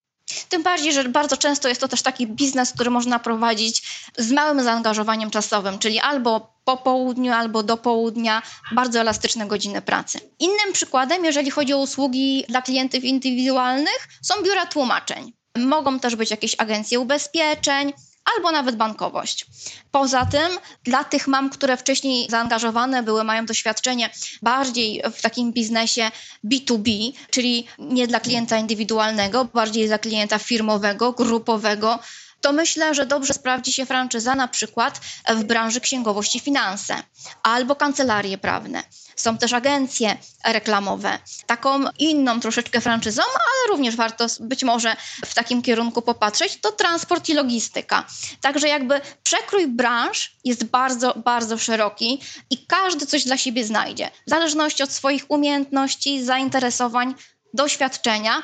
Tym 0.48 0.62
bardziej, 0.62 0.92
że 0.92 1.04
bardzo 1.04 1.36
często 1.36 1.68
jest 1.68 1.80
to 1.80 1.88
też 1.88 2.02
taki 2.02 2.26
biznes, 2.26 2.72
który 2.72 2.90
można 2.90 3.18
prowadzić 3.18 3.82
z 4.18 4.32
małym 4.32 4.62
zaangażowaniem 4.62 5.30
czasowym, 5.30 5.78
czyli 5.78 6.00
albo 6.00 6.52
po 6.64 6.76
południu, 6.76 7.32
albo 7.32 7.62
do 7.62 7.76
południa, 7.76 8.42
bardzo 8.72 9.00
elastyczne 9.00 9.46
godziny 9.46 9.82
pracy. 9.82 10.20
Innym 10.38 10.72
przykładem, 10.72 11.24
jeżeli 11.24 11.50
chodzi 11.50 11.72
o 11.72 11.78
usługi 11.78 12.44
dla 12.48 12.62
klientów 12.62 13.04
indywidualnych, 13.04 14.08
są 14.22 14.34
biura 14.42 14.66
tłumaczeń. 14.66 15.32
Mogą 15.58 16.00
też 16.00 16.16
być 16.16 16.30
jakieś 16.30 16.54
agencje 16.58 17.00
ubezpieczeń, 17.00 17.92
albo 18.36 18.52
nawet 18.52 18.76
bankowość. 18.76 19.46
Poza 19.90 20.26
tym, 20.26 20.58
dla 20.84 21.04
tych 21.04 21.28
mam, 21.28 21.50
które 21.50 21.76
wcześniej 21.76 22.26
zaangażowane 22.30 23.02
były, 23.02 23.24
mają 23.24 23.46
doświadczenie 23.46 24.10
bardziej 24.42 25.02
w 25.16 25.22
takim 25.22 25.52
biznesie 25.52 26.10
B2B, 26.44 27.12
czyli 27.30 27.66
nie 27.78 28.06
dla 28.06 28.20
klienta 28.20 28.58
indywidualnego, 28.58 29.44
bardziej 29.44 29.86
dla 29.86 29.98
klienta 29.98 30.38
firmowego, 30.38 31.12
grupowego, 31.12 31.98
to 32.42 32.52
myślę, 32.52 32.94
że 32.94 33.06
dobrze 33.06 33.34
sprawdzi 33.34 33.72
się 33.72 33.86
franczyza 33.86 34.34
na 34.34 34.48
przykład 34.48 35.00
w 35.28 35.44
branży 35.44 35.80
księgowości 35.80 36.40
finanse 36.40 37.02
albo 37.42 37.76
kancelarie 37.76 38.38
prawne. 38.38 38.82
Są 39.16 39.38
też 39.38 39.52
agencje 39.52 40.16
reklamowe. 40.44 41.18
Taką 41.46 41.84
inną 41.98 42.40
troszeczkę 42.40 42.80
franczyzą, 42.80 43.22
ale 43.22 43.68
również 43.76 43.96
warto 43.96 44.26
być 44.40 44.64
może 44.64 44.96
w 45.24 45.34
takim 45.34 45.62
kierunku 45.62 46.02
popatrzeć, 46.02 46.60
to 46.60 46.72
transport 46.72 47.28
i 47.28 47.34
logistyka. 47.34 48.06
Także 48.40 48.68
jakby 48.68 49.00
przekrój 49.22 49.66
branż 49.66 50.36
jest 50.44 50.64
bardzo, 50.64 51.14
bardzo 51.24 51.58
szeroki 51.58 52.20
i 52.50 52.66
każdy 52.66 53.06
coś 53.06 53.24
dla 53.24 53.36
siebie 53.36 53.64
znajdzie. 53.64 54.10
W 54.26 54.30
zależności 54.30 54.82
od 54.82 54.92
swoich 54.92 55.30
umiejętności, 55.30 56.24
zainteresowań, 56.24 57.14
doświadczenia, 57.54 58.42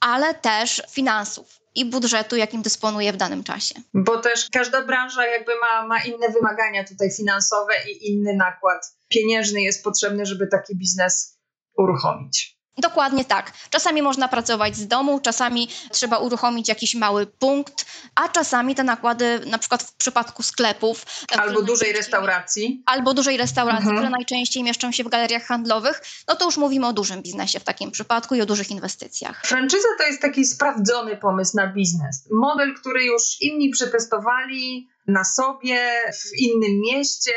ale 0.00 0.34
też 0.34 0.82
finansów 0.90 1.63
i 1.74 1.84
budżetu, 1.84 2.36
jakim 2.36 2.62
dysponuje 2.62 3.12
w 3.12 3.16
danym 3.16 3.44
czasie. 3.44 3.74
Bo 3.94 4.18
też 4.18 4.50
każda 4.50 4.82
branża 4.82 5.26
jakby 5.26 5.52
ma, 5.60 5.86
ma 5.86 6.04
inne 6.04 6.28
wymagania 6.28 6.84
tutaj 6.84 7.10
finansowe 7.10 7.74
i 7.90 8.12
inny 8.12 8.34
nakład 8.34 8.96
pieniężny 9.08 9.62
jest 9.62 9.84
potrzebny, 9.84 10.26
żeby 10.26 10.46
taki 10.46 10.76
biznes 10.76 11.38
uruchomić. 11.78 12.53
Dokładnie 12.78 13.24
tak. 13.24 13.52
Czasami 13.70 14.02
można 14.02 14.28
pracować 14.28 14.76
z 14.76 14.86
domu, 14.86 15.20
czasami 15.20 15.68
trzeba 15.90 16.18
uruchomić 16.18 16.68
jakiś 16.68 16.94
mały 16.94 17.26
punkt, 17.26 17.86
a 18.14 18.28
czasami 18.28 18.74
te 18.74 18.84
nakłady, 18.84 19.40
na 19.46 19.58
przykład 19.58 19.82
w 19.82 19.94
przypadku 19.94 20.42
sklepów. 20.42 21.04
Albo 21.38 21.62
dużej 21.62 21.92
restauracji. 21.92 22.82
Albo 22.86 23.14
dużej 23.14 23.36
restauracji, 23.36 23.88
mhm. 23.88 23.96
które 23.96 24.10
najczęściej 24.10 24.62
mieszczą 24.62 24.92
się 24.92 25.04
w 25.04 25.08
galeriach 25.08 25.46
handlowych, 25.46 26.02
no 26.28 26.36
to 26.36 26.44
już 26.44 26.56
mówimy 26.56 26.86
o 26.86 26.92
dużym 26.92 27.22
biznesie 27.22 27.60
w 27.60 27.64
takim 27.64 27.90
przypadku 27.90 28.34
i 28.34 28.40
o 28.40 28.46
dużych 28.46 28.70
inwestycjach. 28.70 29.42
Franczyza 29.46 29.88
to 29.98 30.06
jest 30.06 30.22
taki 30.22 30.44
sprawdzony 30.44 31.16
pomysł 31.16 31.56
na 31.56 31.66
biznes. 31.66 32.28
Model, 32.30 32.74
który 32.74 33.04
już 33.04 33.22
inni 33.40 33.70
przetestowali 33.70 34.88
na 35.06 35.24
sobie, 35.24 35.90
w 36.12 36.38
innym 36.38 36.80
mieście, 36.80 37.32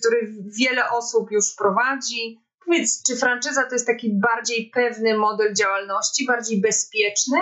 który 0.00 0.34
wiele 0.58 0.90
osób 0.90 1.30
już 1.30 1.54
prowadzi 1.58 2.40
Powiedz, 2.70 3.02
czy 3.02 3.16
franczyza 3.16 3.64
to 3.64 3.74
jest 3.74 3.86
taki 3.86 4.10
bardziej 4.10 4.70
pewny 4.74 5.14
model 5.18 5.54
działalności, 5.54 6.26
bardziej 6.26 6.60
bezpieczny? 6.60 7.36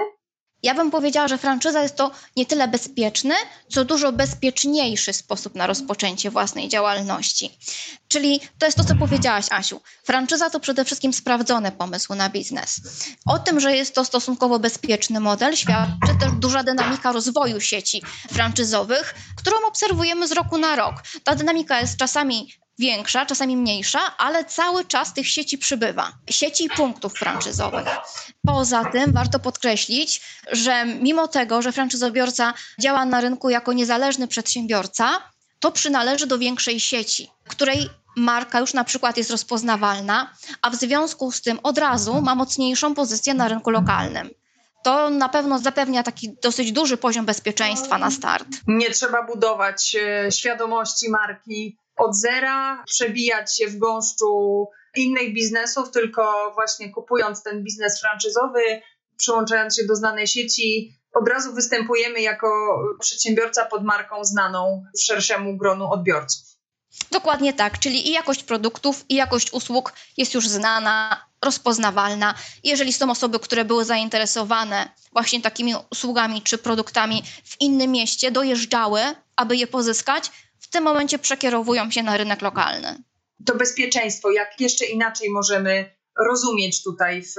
Ja 0.63 0.75
bym 0.75 0.91
powiedziała, 0.91 1.29
że 1.29 1.39
franczyza 1.39 1.83
jest 1.83 1.97
to 1.97 2.11
nie 2.37 2.47
tyle 2.47 2.69
bezpieczny, 2.69 3.35
co 3.69 3.85
dużo 3.85 4.13
bezpieczniejszy 4.13 5.13
sposób 5.13 5.55
na 5.55 5.67
rozpoczęcie 5.67 6.31
własnej 6.31 6.69
działalności. 6.69 7.59
Czyli 8.09 8.41
to 8.59 8.67
jest 8.67 8.79
to, 8.79 8.85
co 8.85 8.95
powiedziałaś, 8.95 9.47
Asiu. 9.51 9.81
Franczyza 10.05 10.51
to 10.51 10.61
przede 10.61 10.85
wszystkim 10.85 11.13
sprawdzony 11.13 11.73
pomysł 11.73 12.15
na 12.15 12.29
biznes. 12.31 12.81
O 13.27 13.39
tym, 13.39 13.61
że 13.61 13.77
jest 13.77 13.95
to 13.95 14.05
stosunkowo 14.05 14.59
bezpieczny 14.59 15.21
model, 15.21 15.57
świadczy 15.57 16.19
też 16.21 16.33
duża 16.39 16.63
dynamika 16.63 17.13
rozwoju 17.13 17.61
sieci 17.61 18.03
franczyzowych, 18.33 19.15
którą 19.37 19.57
obserwujemy 19.67 20.29
z 20.29 20.33
roku 20.33 20.59
na 20.59 20.77
rok. 20.77 20.95
Ta 21.25 21.35
dynamika 21.35 21.81
jest 21.81 21.97
czasami 21.97 22.49
większa, 22.79 23.27
czasami 23.27 23.57
mniejsza, 23.57 24.17
ale 24.19 24.45
cały 24.45 24.85
czas 24.85 25.15
tych 25.15 25.29
sieci 25.29 25.59
przybywa. 25.59 26.13
Sieci 26.31 26.65
i 26.65 26.71
punktów 26.71 27.13
franczyzowych. 27.13 27.87
Poza 28.47 28.85
tym 28.85 29.13
warto 29.13 29.39
podkreślić, 29.39 30.21
że 30.53 30.85
mimo 30.85 31.29
tego, 31.29 31.63
że 31.63 31.73
franczyzobiorca 31.73 32.55
działa 32.81 33.05
na 33.05 33.21
rynku 33.21 33.51
jako 33.51 33.73
niezależny 33.73 34.29
przedsiębiorca, 34.29 35.23
to 35.61 35.73
przynależy 35.73 36.27
do 36.27 36.39
większej 36.39 36.81
sieci, 36.81 37.31
której 37.49 37.89
marka 38.17 38.61
już 38.61 38.75
na 38.75 38.85
przykład 38.85 39.17
jest 39.17 39.31
rozpoznawalna, 39.31 40.35
a 40.63 40.71
w 40.71 40.75
związku 40.75 41.33
z 41.33 41.43
tym 41.43 41.59
od 41.63 41.79
razu 41.79 42.23
ma 42.23 42.35
mocniejszą 42.35 42.95
pozycję 42.95 43.35
na 43.35 43.49
rynku 43.49 43.71
lokalnym 43.71 44.31
to 44.83 45.11
na 45.11 45.29
pewno 45.29 45.59
zapewnia 45.59 46.03
taki 46.03 46.37
dosyć 46.43 46.73
duży 46.73 46.97
poziom 46.97 47.27
bezpieczeństwa 47.27 47.99
na 47.99 48.11
start. 48.11 48.49
Nie 48.67 48.91
trzeba 48.91 49.23
budować 49.23 49.97
e, 50.01 50.33
świadomości 50.33 51.11
marki 51.11 51.79
od 51.99 52.17
zera, 52.17 52.85
przebijać 52.87 53.57
się 53.57 53.67
w 53.67 53.79
gąszczu 53.79 54.67
innych 54.97 55.35
biznesów, 55.35 55.91
tylko 55.91 56.53
właśnie 56.55 56.93
kupując 56.93 57.43
ten 57.43 57.65
biznes 57.65 58.01
franczyzowy, 58.01 58.61
przyłączając 59.17 59.77
się 59.77 59.85
do 59.85 59.97
znanej 59.97 60.27
sieci, 60.27 60.95
od 61.15 61.29
razu 61.29 61.55
występujemy 61.55 62.21
jako 62.21 62.49
przedsiębiorca 63.01 63.65
pod 63.65 63.85
marką 63.85 64.25
znaną 64.25 64.85
szerszemu 64.99 65.57
gronu 65.57 65.93
odbiorców. 65.93 66.49
Dokładnie 67.11 67.53
tak, 67.53 67.79
czyli 67.79 68.09
i 68.09 68.13
jakość 68.13 68.43
produktów, 68.43 69.05
i 69.09 69.15
jakość 69.15 69.53
usług 69.53 69.93
jest 70.17 70.35
już 70.35 70.49
znana, 70.49 71.25
rozpoznawalna. 71.43 72.35
Jeżeli 72.65 72.93
są 72.93 73.11
osoby, 73.11 73.39
które 73.39 73.65
były 73.65 73.85
zainteresowane 73.85 74.89
właśnie 75.13 75.43
takimi 75.43 75.75
usługami 75.91 76.43
czy 76.43 76.59
produktami 76.59 77.23
w 77.45 77.61
innym 77.61 77.91
mieście, 77.91 78.31
dojeżdżały, 78.31 79.01
aby 79.37 79.57
je 79.57 79.67
pozyskać, 79.67 80.31
w 80.69 80.71
tym 80.71 80.85
momencie 80.85 81.19
przekierowują 81.19 81.91
się 81.91 82.03
na 82.03 82.17
rynek 82.17 82.43
lokalny. 82.43 83.03
To 83.47 83.55
bezpieczeństwo, 83.55 84.31
jak 84.31 84.61
jeszcze 84.61 84.85
inaczej 84.85 85.31
możemy 85.31 85.91
rozumieć 86.19 86.83
tutaj 86.83 87.23
w, 87.23 87.35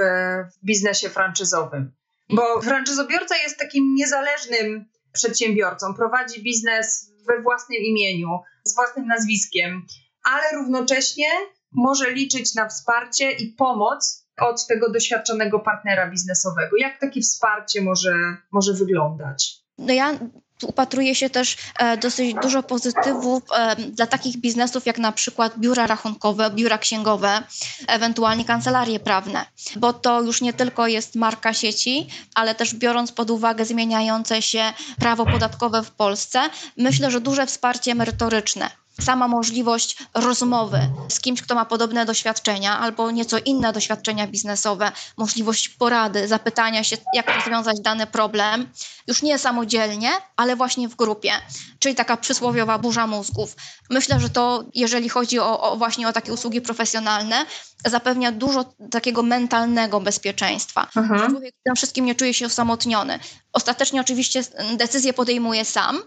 w 0.53 0.65
biznesie 0.65 1.09
franczyzowym? 1.09 1.91
Bo 2.29 2.62
franczyzobiorca 2.62 3.38
jest 3.38 3.59
takim 3.59 3.95
niezależnym 3.95 4.86
przedsiębiorcą, 5.12 5.93
prowadzi 5.93 6.43
biznes 6.43 7.12
we 7.27 7.41
własnym 7.41 7.79
imieniu, 7.81 8.39
z 8.63 8.75
własnym 8.75 9.07
nazwiskiem, 9.07 9.86
ale 10.24 10.43
równocześnie 10.55 11.29
może 11.71 12.12
liczyć 12.12 12.55
na 12.55 12.67
wsparcie 12.69 13.31
i 13.31 13.48
pomoc 13.48 14.27
od 14.41 14.67
tego 14.67 14.91
doświadczonego 14.91 15.59
partnera 15.59 16.09
biznesowego. 16.09 16.77
Jak 16.77 17.00
takie 17.00 17.21
wsparcie 17.21 17.81
może, 17.81 18.38
może 18.51 18.74
wyglądać? 18.74 19.57
No 19.77 19.93
ja 19.93 20.19
upatruje 20.63 21.15
się 21.15 21.29
też 21.29 21.57
e, 21.79 21.97
dosyć 21.97 22.35
dużo 22.41 22.63
pozytywów 22.63 23.43
e, 23.57 23.75
dla 23.75 24.07
takich 24.07 24.37
biznesów 24.37 24.85
jak 24.85 24.97
na 24.97 25.11
przykład 25.11 25.59
biura 25.59 25.87
rachunkowe, 25.87 26.49
biura 26.49 26.77
księgowe, 26.77 27.43
ewentualnie 27.87 28.45
kancelarie 28.45 28.99
prawne, 28.99 29.45
bo 29.75 29.93
to 29.93 30.21
już 30.21 30.41
nie 30.41 30.53
tylko 30.53 30.87
jest 30.87 31.15
marka 31.15 31.53
sieci, 31.53 32.07
ale 32.35 32.55
też 32.55 32.75
biorąc 32.75 33.11
pod 33.11 33.29
uwagę 33.29 33.65
zmieniające 33.65 34.41
się 34.41 34.73
prawo 34.99 35.25
podatkowe 35.25 35.83
w 35.83 35.91
Polsce, 35.91 36.41
myślę, 36.77 37.11
że 37.11 37.21
duże 37.21 37.45
wsparcie 37.45 37.95
merytoryczne 37.95 38.78
sama 39.00 39.27
możliwość 39.27 39.98
rozmowy 40.13 40.79
z 41.10 41.20
kimś, 41.20 41.41
kto 41.41 41.56
ma 41.56 41.65
podobne 41.65 42.06
doświadczenia 42.06 42.79
albo 42.79 43.12
nieco 43.12 43.38
inne 43.38 43.74
doświadczenia 43.74 44.27
biznesowe, 44.27 44.91
możliwość 45.18 45.70
porady, 45.70 46.27
zapytania 46.27 46.84
się, 46.84 46.98
jak 47.13 47.36
rozwiązać 47.36 47.79
dany 47.79 48.08
problem, 48.08 48.70
już 49.08 49.22
nie 49.22 49.39
samodzielnie, 49.39 50.10
ale 50.36 50.56
właśnie 50.56 50.89
w 50.89 50.96
grupie, 50.96 51.32
czyli 51.79 51.96
taka 51.96 52.18
przysłowiowa 52.18 52.79
burza 52.79 53.08
mózgów. 53.08 53.56
Myślę, 53.89 54.20
że 54.20 54.29
to, 54.29 54.63
jeżeli 54.74 55.10
chodzi 55.10 55.39
o, 55.39 55.62
o 55.62 55.77
właśnie 55.77 56.08
o 56.08 56.13
takie 56.13 56.34
usługi 56.34 56.62
profesjonalne, 56.62 57.46
zapewnia 57.86 58.32
dużo 58.32 58.74
takiego 58.91 59.24
mentalnego 59.24 60.01
bezpieczeństwa. 60.01 60.88
Mhm. 60.96 61.32
Człowiek 61.32 61.56
tym 61.63 61.75
wszystkim 61.75 62.06
nie 62.06 62.15
czuje 62.15 62.34
się 62.34 62.46
osamotniony. 62.46 63.20
Ostatecznie 63.53 64.01
oczywiście 64.01 64.44
decyzję 64.77 65.13
podejmuje 65.13 65.65
sam, 65.65 66.01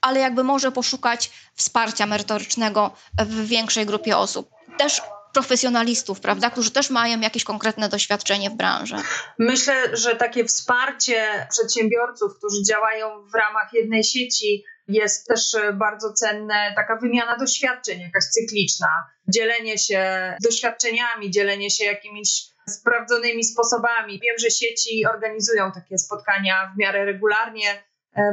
ale 0.00 0.20
jakby 0.20 0.44
może 0.44 0.72
poszukać 0.72 1.30
wsparcia 1.54 2.06
merytorycznego 2.06 2.90
w 3.18 3.46
większej 3.46 3.86
grupie 3.86 4.16
osób. 4.16 4.50
Też 4.78 5.02
profesjonalistów, 5.32 6.20
prawda, 6.20 6.50
którzy 6.50 6.70
też 6.70 6.90
mają 6.90 7.20
jakieś 7.20 7.44
konkretne 7.44 7.88
doświadczenie 7.88 8.50
w 8.50 8.54
branży. 8.54 8.96
Myślę, 9.38 9.96
że 9.96 10.16
takie 10.16 10.44
wsparcie 10.44 11.46
przedsiębiorców, 11.50 12.38
którzy 12.38 12.62
działają 12.68 13.26
w 13.26 13.34
ramach 13.34 13.68
jednej 13.72 14.04
sieci, 14.04 14.64
jest 14.88 15.26
też 15.26 15.56
bardzo 15.74 16.12
cenne, 16.12 16.72
taka 16.76 16.96
wymiana 16.96 17.36
doświadczeń, 17.36 18.00
jakaś 18.00 18.24
cykliczna, 18.24 18.88
dzielenie 19.28 19.78
się 19.78 20.34
doświadczeniami, 20.42 21.30
dzielenie 21.30 21.70
się 21.70 21.84
jakimiś 21.84 22.44
sprawdzonymi 22.68 23.44
sposobami. 23.44 24.20
Wiem, 24.20 24.38
że 24.38 24.50
sieci 24.50 25.06
organizują 25.06 25.72
takie 25.72 25.98
spotkania 25.98 26.72
w 26.74 26.78
miarę 26.78 27.04
regularnie 27.04 27.82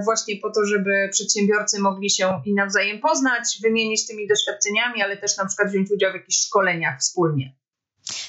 właśnie 0.04 0.36
po 0.42 0.52
to, 0.52 0.66
żeby 0.66 1.10
przedsiębiorcy 1.12 1.80
mogli 1.80 2.10
się 2.10 2.42
i 2.46 2.54
nawzajem 2.54 3.00
poznać, 3.00 3.60
wymienić 3.64 4.08
tymi 4.08 4.28
doświadczeniami, 4.28 5.02
ale 5.02 5.18
też 5.18 5.38
na 5.38 5.46
przykład 5.46 5.70
wziąć 5.70 5.92
udział 5.92 6.12
w 6.12 6.16
jakichś 6.16 6.38
szkoleniach 6.38 7.00
wspólnie. 7.00 7.56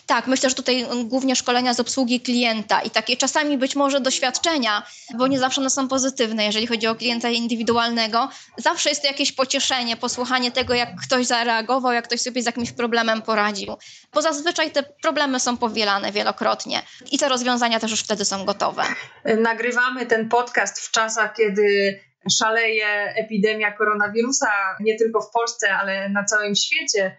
Tak, 0.07 0.27
myślę, 0.27 0.49
że 0.49 0.55
tutaj 0.55 0.87
głównie 1.05 1.37
szkolenia 1.37 1.75
z 1.75 1.81
obsługi 1.81 2.21
klienta 2.21 2.81
i 2.81 2.91
takie 2.91 3.17
czasami 3.17 3.59
być 3.59 3.77
może 3.77 4.01
doświadczenia, 4.01 4.83
bo 5.15 5.27
nie 5.27 5.39
zawsze 5.39 5.61
one 5.61 5.71
są 5.71 5.89
pozytywne, 5.89 6.45
jeżeli 6.45 6.67
chodzi 6.67 6.87
o 6.87 6.95
klienta 6.95 7.29
indywidualnego. 7.29 8.29
Zawsze 8.57 8.89
jest 8.89 9.03
to 9.03 9.09
jakieś 9.09 9.33
pocieszenie, 9.33 9.97
posłuchanie 9.97 10.53
tego, 10.53 10.75
jak 10.75 10.89
ktoś 11.07 11.27
zareagował, 11.27 11.93
jak 11.93 12.05
ktoś 12.05 12.21
sobie 12.21 12.43
z 12.43 12.47
jakimś 12.47 12.73
problemem 12.73 13.23
poradził. 13.23 13.77
Bo 14.15 14.23
zazwyczaj 14.23 14.71
te 14.71 14.83
problemy 14.83 15.41
są 15.41 15.57
powielane 15.57 16.13
wielokrotnie 16.13 16.83
i 17.13 17.19
te 17.19 17.29
rozwiązania 17.29 17.81
też 17.81 17.91
już 17.91 18.01
wtedy 18.01 18.25
są 18.25 18.45
gotowe. 18.45 18.83
Nagrywamy 19.25 20.07
ten 20.07 20.29
podcast 20.29 20.81
w 20.81 20.91
czasach, 20.91 21.35
kiedy 21.37 22.01
szaleje 22.39 23.15
epidemia 23.17 23.73
koronawirusa 23.73 24.51
nie 24.81 24.99
tylko 24.99 25.21
w 25.21 25.31
Polsce, 25.31 25.75
ale 25.75 26.09
na 26.09 26.25
całym 26.25 26.55
świecie. 26.55 27.17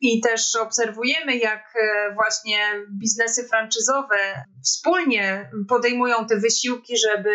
I 0.00 0.20
też 0.20 0.56
obserwujemy, 0.56 1.36
jak 1.36 1.74
e, 1.76 2.14
właśnie 2.14 2.58
biznesy 3.00 3.48
franczyzowe 3.48 4.44
wspólnie 4.64 5.50
podejmują 5.68 6.26
te 6.26 6.36
wysiłki, 6.36 6.98
żeby 6.98 7.30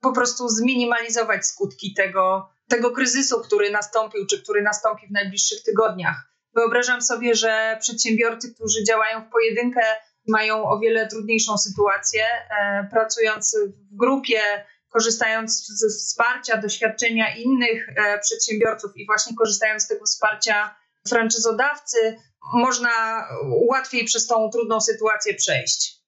po 0.00 0.12
prostu 0.12 0.48
zminimalizować 0.48 1.46
skutki 1.46 1.94
tego, 1.94 2.48
tego 2.68 2.90
kryzysu, 2.90 3.40
który 3.40 3.70
nastąpił, 3.70 4.26
czy 4.26 4.42
który 4.42 4.62
nastąpi 4.62 5.06
w 5.06 5.10
najbliższych 5.10 5.62
tygodniach. 5.62 6.16
Wyobrażam 6.54 7.02
sobie, 7.02 7.34
że 7.34 7.76
przedsiębiorcy, 7.80 8.54
którzy 8.54 8.84
działają 8.84 9.24
w 9.24 9.30
pojedynkę, 9.30 9.80
mają 10.28 10.64
o 10.64 10.78
wiele 10.78 11.08
trudniejszą 11.08 11.58
sytuację, 11.58 12.24
e, 12.24 12.88
pracując 12.90 13.56
w 13.92 13.96
grupie, 13.96 14.40
korzystając 14.88 15.66
ze 15.66 15.88
wsparcia, 15.88 16.56
doświadczenia 16.56 17.36
innych 17.36 17.88
e, 17.88 18.18
przedsiębiorców 18.18 18.90
i 18.96 19.06
właśnie 19.06 19.36
korzystając 19.36 19.82
z 19.82 19.88
tego 19.88 20.04
wsparcia 20.04 20.79
franczyzodawcy 21.08 22.16
można 22.54 22.90
łatwiej 23.68 24.04
przez 24.04 24.26
tą 24.26 24.50
trudną 24.52 24.80
sytuację 24.80 25.34
przejść. 25.34 26.00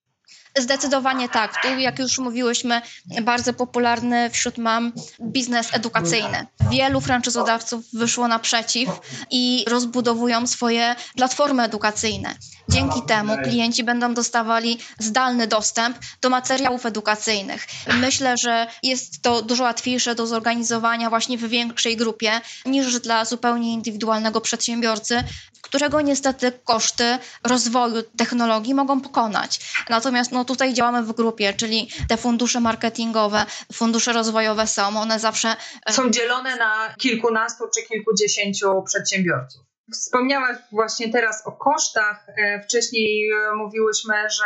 Zdecydowanie 0.57 1.29
tak. 1.29 1.61
Tu, 1.61 1.67
jak 1.79 1.99
już 1.99 2.19
mówiłyśmy, 2.19 2.81
bardzo 3.23 3.53
popularny 3.53 4.29
wśród 4.29 4.57
mam 4.57 4.93
biznes 5.21 5.73
edukacyjny. 5.73 6.45
Wielu 6.71 7.01
franczyzodawców 7.01 7.85
wyszło 7.93 8.27
naprzeciw 8.27 8.89
i 9.31 9.65
rozbudowują 9.67 10.47
swoje 10.47 10.95
platformy 11.15 11.63
edukacyjne. 11.63 12.35
Dzięki 12.69 13.01
temu 13.01 13.37
klienci 13.43 13.83
będą 13.83 14.13
dostawali 14.13 14.79
zdalny 14.99 15.47
dostęp 15.47 15.97
do 16.21 16.29
materiałów 16.29 16.85
edukacyjnych. 16.85 17.67
Myślę, 17.99 18.37
że 18.37 18.67
jest 18.83 19.21
to 19.21 19.41
dużo 19.41 19.63
łatwiejsze 19.63 20.15
do 20.15 20.27
zorganizowania 20.27 21.09
właśnie 21.09 21.37
w 21.37 21.47
większej 21.47 21.97
grupie 21.97 22.31
niż 22.65 22.99
dla 22.99 23.25
zupełnie 23.25 23.73
indywidualnego 23.73 24.41
przedsiębiorcy, 24.41 25.23
którego 25.61 26.01
niestety 26.01 26.51
koszty 26.63 27.17
rozwoju 27.43 28.03
technologii 28.17 28.73
mogą 28.73 29.01
pokonać. 29.01 29.59
Natomiast 29.89 30.31
no, 30.31 30.45
tutaj 30.45 30.73
działamy 30.73 31.03
w 31.03 31.13
grupie, 31.13 31.53
czyli 31.53 31.89
te 32.07 32.17
fundusze 32.17 32.59
marketingowe, 32.59 33.45
fundusze 33.73 34.13
rozwojowe 34.13 34.67
są, 34.67 34.87
one 34.99 35.19
zawsze. 35.19 35.55
E, 35.85 35.93
są 35.93 36.09
dzielone 36.09 36.55
na 36.55 36.95
kilkunastu 36.97 37.63
czy 37.75 37.87
kilkudziesięciu 37.87 38.83
przedsiębiorców. 38.85 39.72
Wspomniałaś 39.91 40.57
właśnie 40.71 41.11
teraz 41.11 41.47
o 41.47 41.51
kosztach. 41.51 42.25
E, 42.29 42.61
wcześniej 42.63 43.31
e, 43.31 43.55
mówiłyśmy, 43.55 44.13
że 44.29 44.45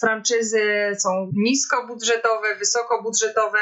franczyzy 0.00 0.96
są 0.98 1.30
niskobudżetowe, 1.36 2.56
wysokobudżetowe. 2.56 3.58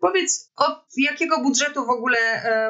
Powiedz, 0.00 0.52
od 0.56 0.84
jakiego 0.96 1.40
budżetu 1.40 1.86
w 1.86 1.90
ogóle 1.90 2.18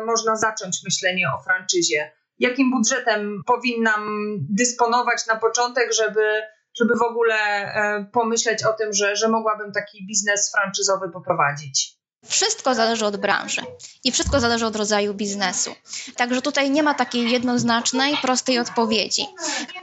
można 0.07 0.37
zacząć 0.37 0.81
myślenie 0.85 1.27
o 1.39 1.43
franczyzie? 1.43 2.13
Jakim 2.39 2.71
budżetem 2.71 3.43
powinnam 3.47 4.09
dysponować 4.51 5.27
na 5.27 5.37
początek, 5.37 5.93
żeby 5.93 6.43
żeby 6.79 6.95
w 6.99 7.03
ogóle 7.03 7.35
e, 7.35 8.07
pomyśleć 8.13 8.65
o 8.65 8.73
tym, 8.73 8.93
że, 8.93 9.17
że 9.17 9.29
mogłabym 9.29 9.73
taki 9.73 10.07
biznes 10.07 10.53
franczyzowy 10.53 11.11
poprowadzić. 11.13 11.97
Wszystko 12.29 12.75
zależy 12.75 13.07
od 13.07 13.17
branży 13.17 13.63
i 14.05 14.13
wszystko 14.13 14.41
zależy 14.41 14.67
od 14.67 14.77
rodzaju 14.77 15.15
biznesu. 15.15 15.75
Także 16.17 16.43
tutaj 16.43 16.71
nie 16.71 16.83
ma 16.83 16.95
takiej 16.95 17.31
jednoznacznej, 17.31 18.17
prostej 18.23 18.59
odpowiedzi. 18.59 19.27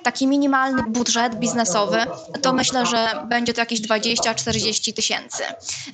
Taki 0.03 0.27
minimalny 0.27 0.83
budżet 0.83 1.35
biznesowy 1.35 1.97
to 2.41 2.53
myślę, 2.53 2.85
że 2.85 3.25
będzie 3.29 3.53
to 3.53 3.61
jakieś 3.61 3.81
20-40 3.81 4.93
tysięcy. 4.93 5.43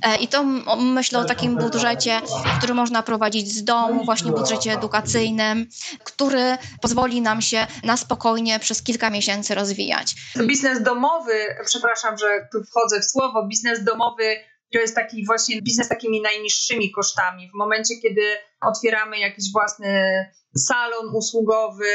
E, 0.02 0.16
I 0.16 0.28
to 0.28 0.44
myślę 0.78 1.20
o 1.20 1.26
takim 1.26 1.56
budżecie, 1.56 2.22
który 2.58 2.74
można 2.74 3.04
prowadzić 3.04 3.52
z 3.52 3.64
domu, 3.64 4.06
właśnie 4.06 4.32
budżecie 4.32 4.74
edukacyjnym, 4.74 5.70
który 6.04 6.58
pozwoli 6.82 7.22
nam 7.22 7.42
się 7.42 7.68
na 7.84 7.98
spokojnie 7.98 8.60
przez 8.60 8.84
kilka 8.84 9.10
miesięcy 9.10 9.56
rozwijać. 9.56 10.16
Biznes 10.38 10.84
domowy, 10.84 11.34
przepraszam, 11.66 12.18
że 12.18 12.48
tu 12.52 12.64
wchodzę 12.64 13.00
w 13.00 13.06
słowo, 13.06 13.48
biznes 13.48 13.84
domowy 13.84 14.38
to 14.74 14.80
jest 14.80 14.96
taki 14.96 15.26
właśnie 15.26 15.62
biznes 15.62 15.90
takimi 15.90 16.22
najniższymi 16.22 16.92
kosztami. 16.92 17.50
W 17.50 17.58
momencie, 17.58 17.96
kiedy 18.02 18.22
otwieramy 18.62 19.20
jakiś 19.20 19.52
własny 19.52 20.26
salon 20.58 21.16
usługowy, 21.16 21.86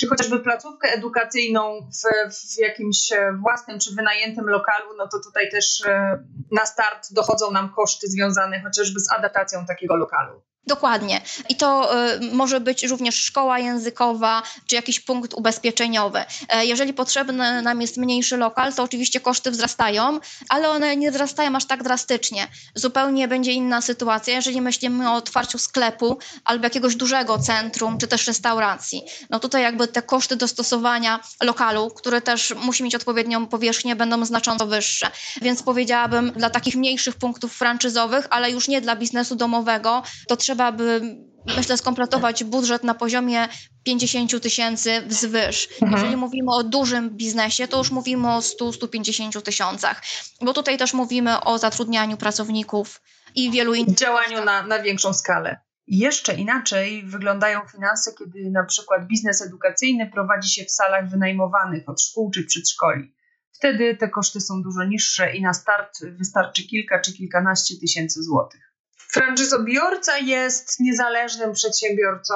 czy 0.00 0.06
chociażby 0.06 0.40
placówkę 0.40 0.88
edukacyjną 0.88 1.80
w, 1.80 2.32
w 2.34 2.58
jakimś 2.58 3.10
własnym 3.42 3.78
czy 3.78 3.94
wynajętym 3.94 4.48
lokalu, 4.48 4.96
no 4.98 5.08
to 5.08 5.18
tutaj 5.24 5.50
też 5.50 5.80
e, 5.86 6.24
na 6.52 6.66
start 6.66 7.12
dochodzą 7.12 7.50
nam 7.50 7.74
koszty 7.74 8.08
związane 8.08 8.62
chociażby 8.62 9.00
z 9.00 9.12
adaptacją 9.12 9.66
takiego 9.66 9.96
lokalu. 9.96 10.42
Dokładnie. 10.66 11.20
I 11.48 11.56
to 11.56 11.98
y, 12.14 12.20
może 12.32 12.60
być 12.60 12.84
również 12.84 13.14
szkoła 13.14 13.58
językowa, 13.58 14.42
czy 14.66 14.76
jakiś 14.76 15.00
punkt 15.00 15.34
ubezpieczeniowy. 15.34 16.24
E, 16.48 16.66
jeżeli 16.66 16.94
potrzebny 16.94 17.62
nam 17.62 17.80
jest 17.80 17.96
mniejszy 17.96 18.36
lokal, 18.36 18.74
to 18.74 18.82
oczywiście 18.82 19.20
koszty 19.20 19.50
wzrastają, 19.50 20.20
ale 20.48 20.68
one 20.68 20.96
nie 20.96 21.10
wzrastają 21.10 21.56
aż 21.56 21.64
tak 21.64 21.82
drastycznie. 21.82 22.48
Zupełnie 22.74 23.28
będzie 23.28 23.52
inna 23.52 23.80
sytuacja, 23.80 24.34
jeżeli 24.34 24.60
myślimy 24.60 25.10
o 25.10 25.14
otwarciu 25.14 25.58
sklepu 25.58 26.18
albo 26.44 26.64
jakiegoś 26.64 26.96
dużego 26.96 27.38
centrum, 27.38 27.98
czy 27.98 28.08
też 28.08 28.26
restauracji. 28.26 29.02
No 29.30 29.40
tutaj 29.40 29.62
jakby 29.62 29.85
te 29.86 30.02
koszty 30.02 30.36
dostosowania 30.36 31.20
lokalu, 31.42 31.90
które 31.90 32.20
też 32.20 32.54
musi 32.56 32.84
mieć 32.84 32.94
odpowiednią 32.94 33.46
powierzchnię, 33.46 33.96
będą 33.96 34.24
znacząco 34.24 34.66
wyższe. 34.66 35.10
Więc 35.42 35.62
powiedziałabym 35.62 36.32
dla 36.32 36.50
takich 36.50 36.76
mniejszych 36.76 37.14
punktów 37.14 37.52
franczyzowych, 37.52 38.26
ale 38.30 38.50
już 38.50 38.68
nie 38.68 38.80
dla 38.80 38.96
biznesu 38.96 39.36
domowego, 39.36 40.02
to 40.28 40.36
trzeba 40.36 40.56
trzeba 40.56 40.72
by 40.72 41.16
myślę, 41.56 41.76
skompletować 41.76 42.44
budżet 42.44 42.84
na 42.84 42.94
poziomie 42.94 43.48
50 43.84 44.42
tysięcy 44.42 45.02
wzwyż. 45.06 45.68
Mhm. 45.72 45.92
Jeżeli 45.92 46.16
mówimy 46.16 46.50
o 46.52 46.62
dużym 46.62 47.10
biznesie, 47.10 47.68
to 47.68 47.78
już 47.78 47.90
mówimy 47.90 48.34
o 48.34 48.40
100-150 48.40 49.42
tysiącach, 49.42 50.02
bo 50.40 50.52
tutaj 50.52 50.78
też 50.78 50.94
mówimy 50.94 51.40
o 51.40 51.58
zatrudnianiu 51.58 52.16
pracowników 52.16 53.00
i 53.34 53.50
wielu 53.50 53.74
innych. 53.74 53.96
Działaniu 53.96 54.44
na, 54.44 54.62
na 54.62 54.82
większą 54.82 55.12
skalę. 55.12 55.65
Jeszcze 55.86 56.34
inaczej 56.34 57.02
wyglądają 57.06 57.60
finanse, 57.72 58.12
kiedy 58.18 58.50
na 58.50 58.64
przykład 58.64 59.06
biznes 59.06 59.42
edukacyjny 59.42 60.10
prowadzi 60.10 60.50
się 60.50 60.64
w 60.64 60.70
salach 60.70 61.10
wynajmowanych 61.10 61.88
od 61.88 62.02
szkół 62.02 62.30
czy 62.30 62.44
przedszkoli. 62.44 63.16
Wtedy 63.52 63.96
te 63.96 64.08
koszty 64.08 64.40
są 64.40 64.62
dużo 64.62 64.84
niższe 64.84 65.36
i 65.36 65.42
na 65.42 65.54
start 65.54 65.98
wystarczy 66.18 66.62
kilka 66.62 67.00
czy 67.00 67.12
kilkanaście 67.12 67.74
tysięcy 67.80 68.22
złotych. 68.22 68.60
Franczyzobiorca 68.96 70.18
jest 70.18 70.80
niezależnym 70.80 71.52
przedsiębiorcą, 71.52 72.34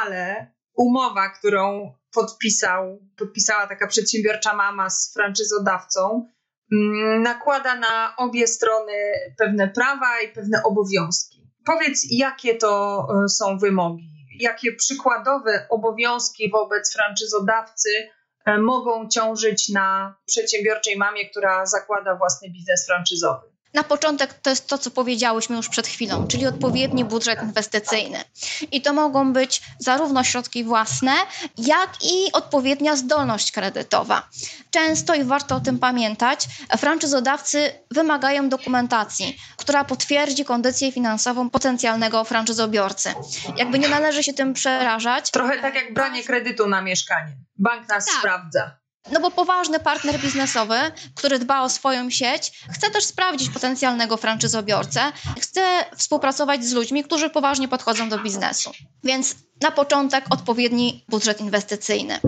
ale 0.00 0.52
umowa, 0.74 1.28
którą 1.28 1.92
podpisał, 2.14 2.98
podpisała 3.16 3.66
taka 3.66 3.86
przedsiębiorcza 3.86 4.54
mama 4.56 4.90
z 4.90 5.12
franczyzodawcą, 5.14 6.28
mm, 6.72 7.22
nakłada 7.22 7.74
na 7.74 8.16
obie 8.16 8.46
strony 8.46 8.92
pewne 9.38 9.68
prawa 9.68 10.20
i 10.20 10.28
pewne 10.28 10.62
obowiązki. 10.62 11.33
Powiedz, 11.66 12.06
jakie 12.10 12.54
to 12.54 13.06
e, 13.24 13.28
są 13.28 13.58
wymogi? 13.58 14.10
Jakie 14.40 14.72
przykładowe 14.72 15.66
obowiązki 15.70 16.50
wobec 16.50 16.92
franczyzodawcy 16.92 17.88
e, 18.46 18.58
mogą 18.58 19.08
ciążyć 19.08 19.68
na 19.68 20.16
przedsiębiorczej 20.26 20.96
mamie, 20.96 21.30
która 21.30 21.66
zakłada 21.66 22.16
własny 22.16 22.50
biznes 22.50 22.86
franczyzowy? 22.86 23.53
Na 23.74 23.84
początek 23.84 24.34
to 24.34 24.50
jest 24.50 24.66
to, 24.66 24.78
co 24.78 24.90
powiedziałyśmy 24.90 25.56
już 25.56 25.68
przed 25.68 25.86
chwilą, 25.86 26.26
czyli 26.26 26.46
odpowiedni 26.46 27.04
budżet 27.04 27.42
inwestycyjny. 27.42 28.24
I 28.72 28.82
to 28.82 28.92
mogą 28.92 29.32
być 29.32 29.62
zarówno 29.78 30.24
środki 30.24 30.64
własne, 30.64 31.12
jak 31.58 31.90
i 32.02 32.32
odpowiednia 32.32 32.96
zdolność 32.96 33.52
kredytowa. 33.52 34.28
Często 34.70 35.14
i 35.14 35.24
warto 35.24 35.56
o 35.56 35.60
tym 35.60 35.78
pamiętać, 35.78 36.46
franczyzodawcy 36.78 37.72
wymagają 37.90 38.48
dokumentacji, 38.48 39.36
która 39.56 39.84
potwierdzi 39.84 40.44
kondycję 40.44 40.92
finansową 40.92 41.50
potencjalnego 41.50 42.24
franczyzobiorcy. 42.24 43.14
Jakby 43.56 43.78
nie 43.78 43.88
należy 43.88 44.22
się 44.22 44.32
tym 44.32 44.52
przerażać. 44.52 45.30
Trochę 45.30 45.58
tak 45.58 45.74
jak 45.74 45.94
branie 45.94 46.22
kredytu 46.24 46.66
na 46.66 46.82
mieszkanie. 46.82 47.36
Bank 47.58 47.88
nas 47.88 48.06
tak. 48.06 48.14
sprawdza. 48.14 48.83
No 49.12 49.20
bo 49.20 49.30
poważny 49.30 49.80
partner 49.80 50.20
biznesowy, 50.20 50.76
który 51.14 51.38
dba 51.38 51.62
o 51.62 51.68
swoją 51.68 52.10
sieć, 52.10 52.52
chce 52.70 52.90
też 52.90 53.04
sprawdzić 53.04 53.50
potencjalnego 53.50 54.16
franczyzobiorcę, 54.16 55.12
chce 55.40 55.84
współpracować 55.96 56.64
z 56.64 56.72
ludźmi, 56.72 57.04
którzy 57.04 57.30
poważnie 57.30 57.68
podchodzą 57.68 58.08
do 58.08 58.18
biznesu. 58.18 58.72
Więc 59.04 59.34
na 59.60 59.70
początek 59.70 60.24
odpowiedni 60.30 61.04
budżet 61.08 61.40
inwestycyjny. 61.40 62.20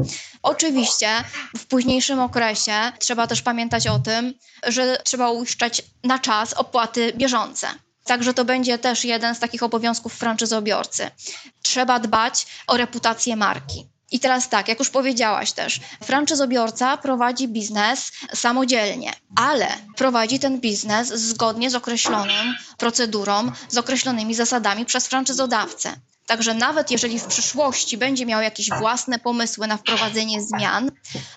Oczywiście 0.43 1.09
w 1.57 1.67
późniejszym 1.67 2.21
okresie 2.21 2.93
trzeba 2.99 3.27
też 3.27 3.43
pamiętać 3.43 3.87
o 3.87 3.99
tym, 3.99 4.35
że 4.67 4.99
trzeba 5.05 5.31
uiszczać 5.31 5.83
na 6.05 6.19
czas 6.19 6.53
opłaty 6.53 7.13
bieżące. 7.17 7.69
Także 8.05 8.35
to 8.35 8.45
będzie 8.45 8.79
też 8.79 9.05
jeden 9.05 9.35
z 9.35 9.39
takich 9.39 9.63
obowiązków 9.63 10.15
franczyzobiorcy. 10.15 11.11
Trzeba 11.63 11.99
dbać 12.01 12.47
o 12.67 12.77
reputację 12.77 13.37
marki. 13.37 13.96
I 14.11 14.21
teraz 14.21 14.49
tak, 14.49 14.69
jak 14.69 14.79
już 14.79 14.91
powiedziałaś 14.91 15.53
też, 15.53 15.81
franczyzobiorca 16.03 16.97
prowadzi 16.97 17.49
biznes 17.49 18.13
samodzielnie, 18.35 19.13
ale 19.37 19.69
prowadzi 19.97 20.39
ten 20.39 20.61
biznes 20.61 21.09
zgodnie 21.09 21.71
z 21.71 21.75
określoną 21.75 22.33
procedurą, 22.79 23.53
z 23.69 23.77
określonymi 23.77 24.35
zasadami 24.35 24.85
przez 24.85 25.07
franczyzodawcę. 25.07 25.97
Także 26.27 26.55
nawet 26.55 26.91
jeżeli 26.91 27.19
w 27.21 27.27
przyszłości 27.27 27.99
będzie 27.99 28.27
miał 28.27 28.43
jakieś 28.43 28.71
własne 28.71 29.19
pomysły 29.19 29.67
na 29.67 29.77
wprowadzenie 29.77 30.43
zmian, 30.43 30.91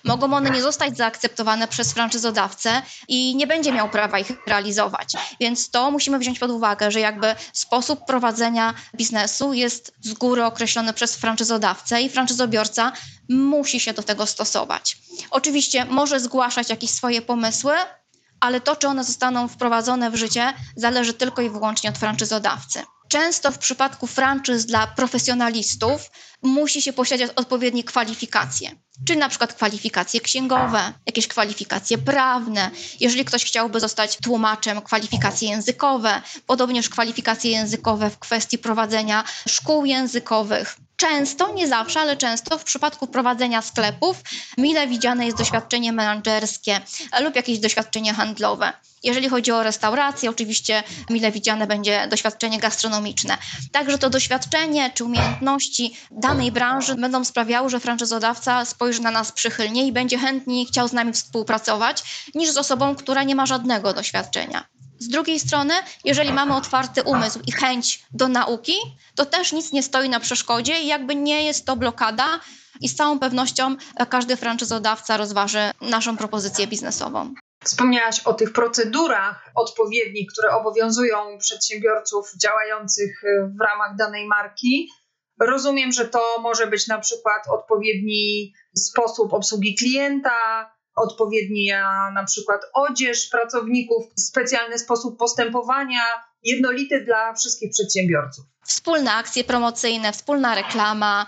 mogą 0.04 0.34
one 0.34 0.50
nie 0.50 0.62
zostać 0.62 0.96
zaakceptowane 0.96 1.68
przez 1.68 1.92
franczyzodawcę 1.92 2.82
i 3.08 3.36
nie 3.36 3.46
będzie 3.46 3.72
miał 3.72 3.88
prawa 3.88 4.18
ich 4.18 4.32
realizować. 4.46 5.12
Więc 5.40 5.70
to 5.70 5.90
musimy 5.90 6.18
wziąć 6.18 6.38
pod 6.38 6.50
uwagę, 6.50 6.90
że 6.90 7.00
jakby 7.00 7.34
sposób 7.52 8.04
prowadzenia 8.04 8.74
biznesu 8.94 9.52
jest 9.52 9.94
z 10.00 10.12
góry 10.12 10.44
określony 10.44 10.92
przez 10.92 11.16
franczyzodawcę 11.16 12.02
i 12.02 12.08
franczyzobiorca 12.08 12.92
musi 13.28 13.80
się 13.80 13.92
do 13.92 14.02
tego 14.02 14.26
stosować. 14.26 14.98
Oczywiście 15.30 15.84
może 15.84 16.20
zgłaszać 16.20 16.70
jakieś 16.70 16.90
swoje 16.90 17.22
pomysły, 17.22 17.72
ale 18.40 18.60
to, 18.60 18.76
czy 18.76 18.88
one 18.88 19.04
zostaną 19.04 19.48
wprowadzone 19.48 20.10
w 20.10 20.16
życie, 20.16 20.52
zależy 20.76 21.14
tylko 21.14 21.42
i 21.42 21.50
wyłącznie 21.50 21.90
od 21.90 21.98
franczyzodawcy. 21.98 22.82
Często 23.10 23.52
w 23.52 23.58
przypadku 23.58 24.06
franczyz 24.06 24.66
dla 24.66 24.86
profesjonalistów 24.86 26.10
musi 26.42 26.82
się 26.82 26.92
posiadać 26.92 27.30
odpowiednie 27.36 27.84
kwalifikacje, 27.84 28.70
czyli 29.06 29.18
na 29.18 29.28
przykład 29.28 29.54
kwalifikacje 29.54 30.20
księgowe, 30.20 30.92
jakieś 31.06 31.28
kwalifikacje 31.28 31.98
prawne. 31.98 32.70
Jeżeli 33.00 33.24
ktoś 33.24 33.44
chciałby 33.44 33.80
zostać 33.80 34.16
tłumaczem, 34.16 34.82
kwalifikacje 34.82 35.48
językowe, 35.48 36.22
podobnież 36.46 36.88
kwalifikacje 36.88 37.50
językowe 37.50 38.10
w 38.10 38.18
kwestii 38.18 38.58
prowadzenia 38.58 39.24
szkół 39.48 39.84
językowych. 39.84 40.76
Często, 41.00 41.52
nie 41.52 41.68
zawsze, 41.68 42.00
ale 42.00 42.16
często 42.16 42.58
w 42.58 42.64
przypadku 42.64 43.06
prowadzenia 43.06 43.62
sklepów 43.62 44.22
mile 44.58 44.86
widziane 44.86 45.26
jest 45.26 45.38
doświadczenie 45.38 45.92
menedżerskie 45.92 46.80
lub 47.20 47.36
jakieś 47.36 47.58
doświadczenie 47.58 48.14
handlowe. 48.14 48.72
Jeżeli 49.02 49.28
chodzi 49.28 49.52
o 49.52 49.62
restaurację, 49.62 50.30
oczywiście 50.30 50.82
mile 51.10 51.32
widziane 51.32 51.66
będzie 51.66 52.06
doświadczenie 52.08 52.58
gastronomiczne. 52.58 53.38
Także 53.72 53.98
to 53.98 54.10
doświadczenie 54.10 54.90
czy 54.94 55.04
umiejętności 55.04 55.96
danej 56.10 56.52
branży 56.52 56.94
będą 56.94 57.24
sprawiały, 57.24 57.70
że 57.70 57.80
franczyzodawca 57.80 58.64
spojrzy 58.64 59.02
na 59.02 59.10
nas 59.10 59.32
przychylnie 59.32 59.86
i 59.86 59.92
będzie 59.92 60.18
chętniej 60.18 60.66
chciał 60.66 60.88
z 60.88 60.92
nami 60.92 61.12
współpracować, 61.12 62.02
niż 62.34 62.50
z 62.50 62.56
osobą, 62.56 62.94
która 62.94 63.22
nie 63.22 63.34
ma 63.34 63.46
żadnego 63.46 63.92
doświadczenia. 63.92 64.64
Z 65.00 65.08
drugiej 65.08 65.40
strony, 65.40 65.74
jeżeli 66.04 66.32
mamy 66.32 66.56
otwarty 66.56 67.02
umysł 67.02 67.40
i 67.46 67.52
chęć 67.52 68.04
do 68.12 68.28
nauki, 68.28 68.74
to 69.14 69.26
też 69.26 69.52
nic 69.52 69.72
nie 69.72 69.82
stoi 69.82 70.08
na 70.08 70.20
przeszkodzie 70.20 70.80
i 70.80 70.86
jakby 70.86 71.14
nie 71.14 71.44
jest 71.44 71.66
to 71.66 71.76
blokada 71.76 72.40
i 72.80 72.88
z 72.88 72.94
całą 72.94 73.18
pewnością 73.18 73.76
każdy 74.08 74.36
franczyzodawca 74.36 75.16
rozważy 75.16 75.70
naszą 75.80 76.16
propozycję 76.16 76.66
biznesową. 76.66 77.34
Wspomniałaś 77.64 78.20
o 78.20 78.34
tych 78.34 78.52
procedurach 78.52 79.50
odpowiednich, 79.54 80.28
które 80.32 80.50
obowiązują 80.56 81.38
przedsiębiorców 81.38 82.32
działających 82.42 83.22
w 83.58 83.60
ramach 83.60 83.96
danej 83.96 84.26
marki. 84.26 84.88
Rozumiem, 85.40 85.92
że 85.92 86.08
to 86.08 86.40
może 86.40 86.66
być 86.66 86.86
na 86.86 86.98
przykład 86.98 87.48
odpowiedni 87.48 88.52
sposób 88.76 89.32
obsługi 89.32 89.74
klienta, 89.74 90.70
odpowiednia 91.02 92.10
na 92.14 92.24
przykład 92.24 92.60
odzież 92.74 93.26
pracowników, 93.26 94.06
specjalny 94.16 94.78
sposób 94.78 95.18
postępowania, 95.18 96.02
jednolity 96.42 97.04
dla 97.04 97.34
wszystkich 97.34 97.70
przedsiębiorców. 97.70 98.44
Wspólne 98.64 99.12
akcje 99.12 99.44
promocyjne, 99.44 100.12
wspólna 100.12 100.54
reklama, 100.54 101.26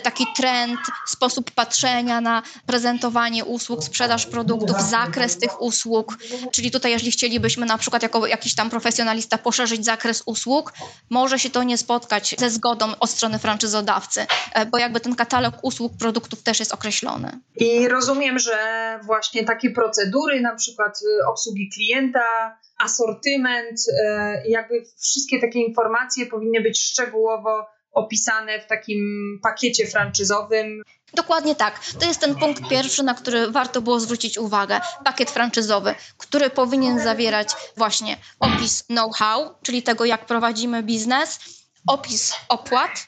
taki 0.00 0.26
trend, 0.36 0.80
sposób 1.06 1.50
patrzenia 1.50 2.20
na 2.20 2.42
prezentowanie 2.66 3.44
usług, 3.44 3.84
sprzedaż 3.84 4.26
produktów, 4.26 4.82
zakres 4.82 5.38
tych 5.38 5.62
usług. 5.62 6.18
Czyli 6.52 6.70
tutaj, 6.70 6.92
jeżeli 6.92 7.10
chcielibyśmy 7.10 7.66
na 7.66 7.78
przykład 7.78 8.02
jako 8.02 8.26
jakiś 8.26 8.54
tam 8.54 8.70
profesjonalista 8.70 9.38
poszerzyć 9.38 9.84
zakres 9.84 10.22
usług, 10.26 10.72
może 11.10 11.38
się 11.38 11.50
to 11.50 11.62
nie 11.62 11.78
spotkać 11.78 12.34
ze 12.38 12.50
zgodą 12.50 12.86
od 13.00 13.10
strony 13.10 13.38
franczyzodawcy, 13.38 14.26
e, 14.52 14.66
bo 14.66 14.78
jakby 14.78 15.00
ten 15.00 15.14
katalog 15.14 15.54
usług, 15.62 15.92
produktów 15.98 16.42
też 16.42 16.60
jest 16.60 16.74
określony. 16.74 17.40
I 17.56 17.88
rozumiem, 17.88 18.38
że 18.38 18.58
właśnie 19.02 19.44
takie 19.44 19.70
procedury, 19.70 20.40
na 20.40 20.54
przykład 20.54 20.98
y, 21.02 21.26
obsługi 21.26 21.70
klienta, 21.74 22.58
asortyment, 22.78 23.80
y, 23.80 24.48
jakby 24.48 24.84
wszystkie 25.00 25.40
takie 25.40 25.60
informacje 25.60 26.26
powinny 26.26 26.60
być 26.60 26.82
szczegółowo 26.82 27.66
opisane 27.94 28.60
w 28.60 28.66
takim 28.66 29.00
pakiecie 29.42 29.86
franczyzowym. 29.86 30.82
Dokładnie 31.14 31.54
tak. 31.54 31.80
To 32.00 32.06
jest 32.06 32.20
ten 32.20 32.34
punkt 32.34 32.68
pierwszy, 32.68 33.02
na 33.02 33.14
który 33.14 33.50
warto 33.50 33.82
było 33.82 34.00
zwrócić 34.00 34.38
uwagę. 34.38 34.80
Pakiet 35.04 35.30
franczyzowy, 35.30 35.94
który 36.18 36.50
powinien 36.50 37.00
zawierać 37.00 37.48
właśnie 37.76 38.16
opis 38.40 38.82
know-how, 38.82 39.54
czyli 39.62 39.82
tego, 39.82 40.04
jak 40.04 40.26
prowadzimy 40.26 40.82
biznes, 40.82 41.40
opis 41.86 42.32
opłat, 42.48 43.06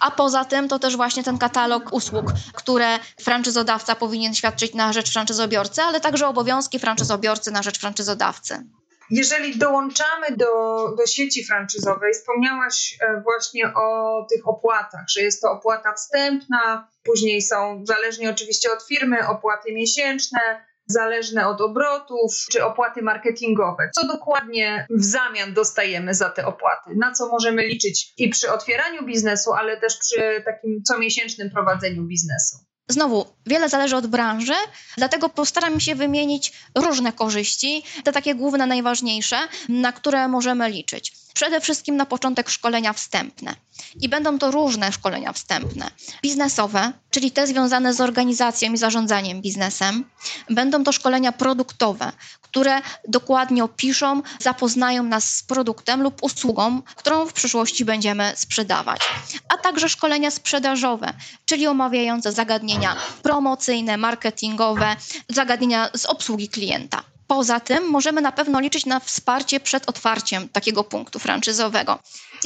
a 0.00 0.10
poza 0.10 0.44
tym 0.44 0.68
to 0.68 0.78
też 0.78 0.96
właśnie 0.96 1.24
ten 1.24 1.38
katalog 1.38 1.92
usług, 1.92 2.32
które 2.54 2.98
franczyzodawca 3.20 3.94
powinien 3.94 4.34
świadczyć 4.34 4.74
na 4.74 4.92
rzecz 4.92 5.12
franczyzobiorcy, 5.12 5.82
ale 5.82 6.00
także 6.00 6.28
obowiązki 6.28 6.78
franczyzobiorcy 6.78 7.50
na 7.50 7.62
rzecz 7.62 7.78
franczyzodawcy. 7.78 8.66
Jeżeli 9.10 9.58
dołączamy 9.58 10.36
do, 10.36 10.46
do 10.96 11.06
sieci 11.06 11.44
franczyzowej, 11.44 12.12
wspomniałaś 12.12 12.98
e, 13.00 13.20
właśnie 13.22 13.74
o 13.74 14.26
tych 14.30 14.48
opłatach, 14.48 15.04
że 15.08 15.22
jest 15.22 15.42
to 15.42 15.50
opłata 15.50 15.92
wstępna, 15.92 16.88
później 17.04 17.42
są, 17.42 17.84
zależnie 17.86 18.30
oczywiście 18.30 18.72
od 18.72 18.82
firmy, 18.82 19.28
opłaty 19.28 19.72
miesięczne, 19.72 20.40
zależne 20.86 21.48
od 21.48 21.60
obrotów, 21.60 22.32
czy 22.50 22.64
opłaty 22.64 23.02
marketingowe. 23.02 23.90
Co 23.94 24.06
dokładnie 24.06 24.86
w 24.90 25.04
zamian 25.04 25.54
dostajemy 25.54 26.14
za 26.14 26.30
te 26.30 26.46
opłaty? 26.46 26.90
Na 26.96 27.12
co 27.12 27.28
możemy 27.28 27.62
liczyć 27.62 28.12
i 28.16 28.28
przy 28.28 28.52
otwieraniu 28.52 29.04
biznesu, 29.04 29.52
ale 29.52 29.80
też 29.80 29.98
przy 29.98 30.42
takim 30.44 30.82
comiesięcznym 30.82 31.50
prowadzeniu 31.50 32.02
biznesu? 32.02 32.56
Znowu, 32.88 33.26
wiele 33.46 33.68
zależy 33.68 33.96
od 33.96 34.06
branży, 34.06 34.54
dlatego 34.96 35.28
postaram 35.28 35.80
się 35.80 35.94
wymienić 35.94 36.52
różne 36.74 37.12
korzyści, 37.12 37.82
te 38.04 38.12
takie 38.12 38.34
główne, 38.34 38.66
najważniejsze, 38.66 39.36
na 39.68 39.92
które 39.92 40.28
możemy 40.28 40.70
liczyć. 40.70 41.23
Przede 41.34 41.60
wszystkim 41.60 41.96
na 41.96 42.06
początek 42.06 42.50
szkolenia 42.50 42.92
wstępne. 42.92 43.54
I 44.00 44.08
będą 44.08 44.38
to 44.38 44.50
różne 44.50 44.92
szkolenia 44.92 45.32
wstępne. 45.32 45.90
Biznesowe, 46.22 46.92
czyli 47.10 47.30
te 47.30 47.46
związane 47.46 47.94
z 47.94 48.00
organizacją 48.00 48.72
i 48.72 48.76
zarządzaniem 48.76 49.42
biznesem. 49.42 50.04
Będą 50.50 50.84
to 50.84 50.92
szkolenia 50.92 51.32
produktowe, 51.32 52.12
które 52.40 52.82
dokładnie 53.08 53.64
opiszą, 53.64 54.22
zapoznają 54.40 55.02
nas 55.02 55.34
z 55.34 55.42
produktem 55.42 56.02
lub 56.02 56.22
usługą, 56.22 56.82
którą 56.82 57.26
w 57.26 57.32
przyszłości 57.32 57.84
będziemy 57.84 58.32
sprzedawać. 58.36 59.00
A 59.48 59.56
także 59.56 59.88
szkolenia 59.88 60.30
sprzedażowe, 60.30 61.12
czyli 61.46 61.66
omawiające 61.66 62.32
zagadnienia 62.32 62.96
promocyjne, 63.22 63.96
marketingowe, 63.96 64.96
zagadnienia 65.28 65.90
z 65.96 66.06
obsługi 66.06 66.48
klienta. 66.48 67.13
Poza 67.28 67.60
tym 67.60 67.84
możemy 67.90 68.20
na 68.20 68.32
pewno 68.32 68.60
liczyć 68.60 68.86
na 68.86 69.00
wsparcie 69.00 69.60
przed 69.60 69.88
otwarciem 69.88 70.48
takiego 70.48 70.84
punktu 70.84 71.18
franczyzowego. 71.18 71.98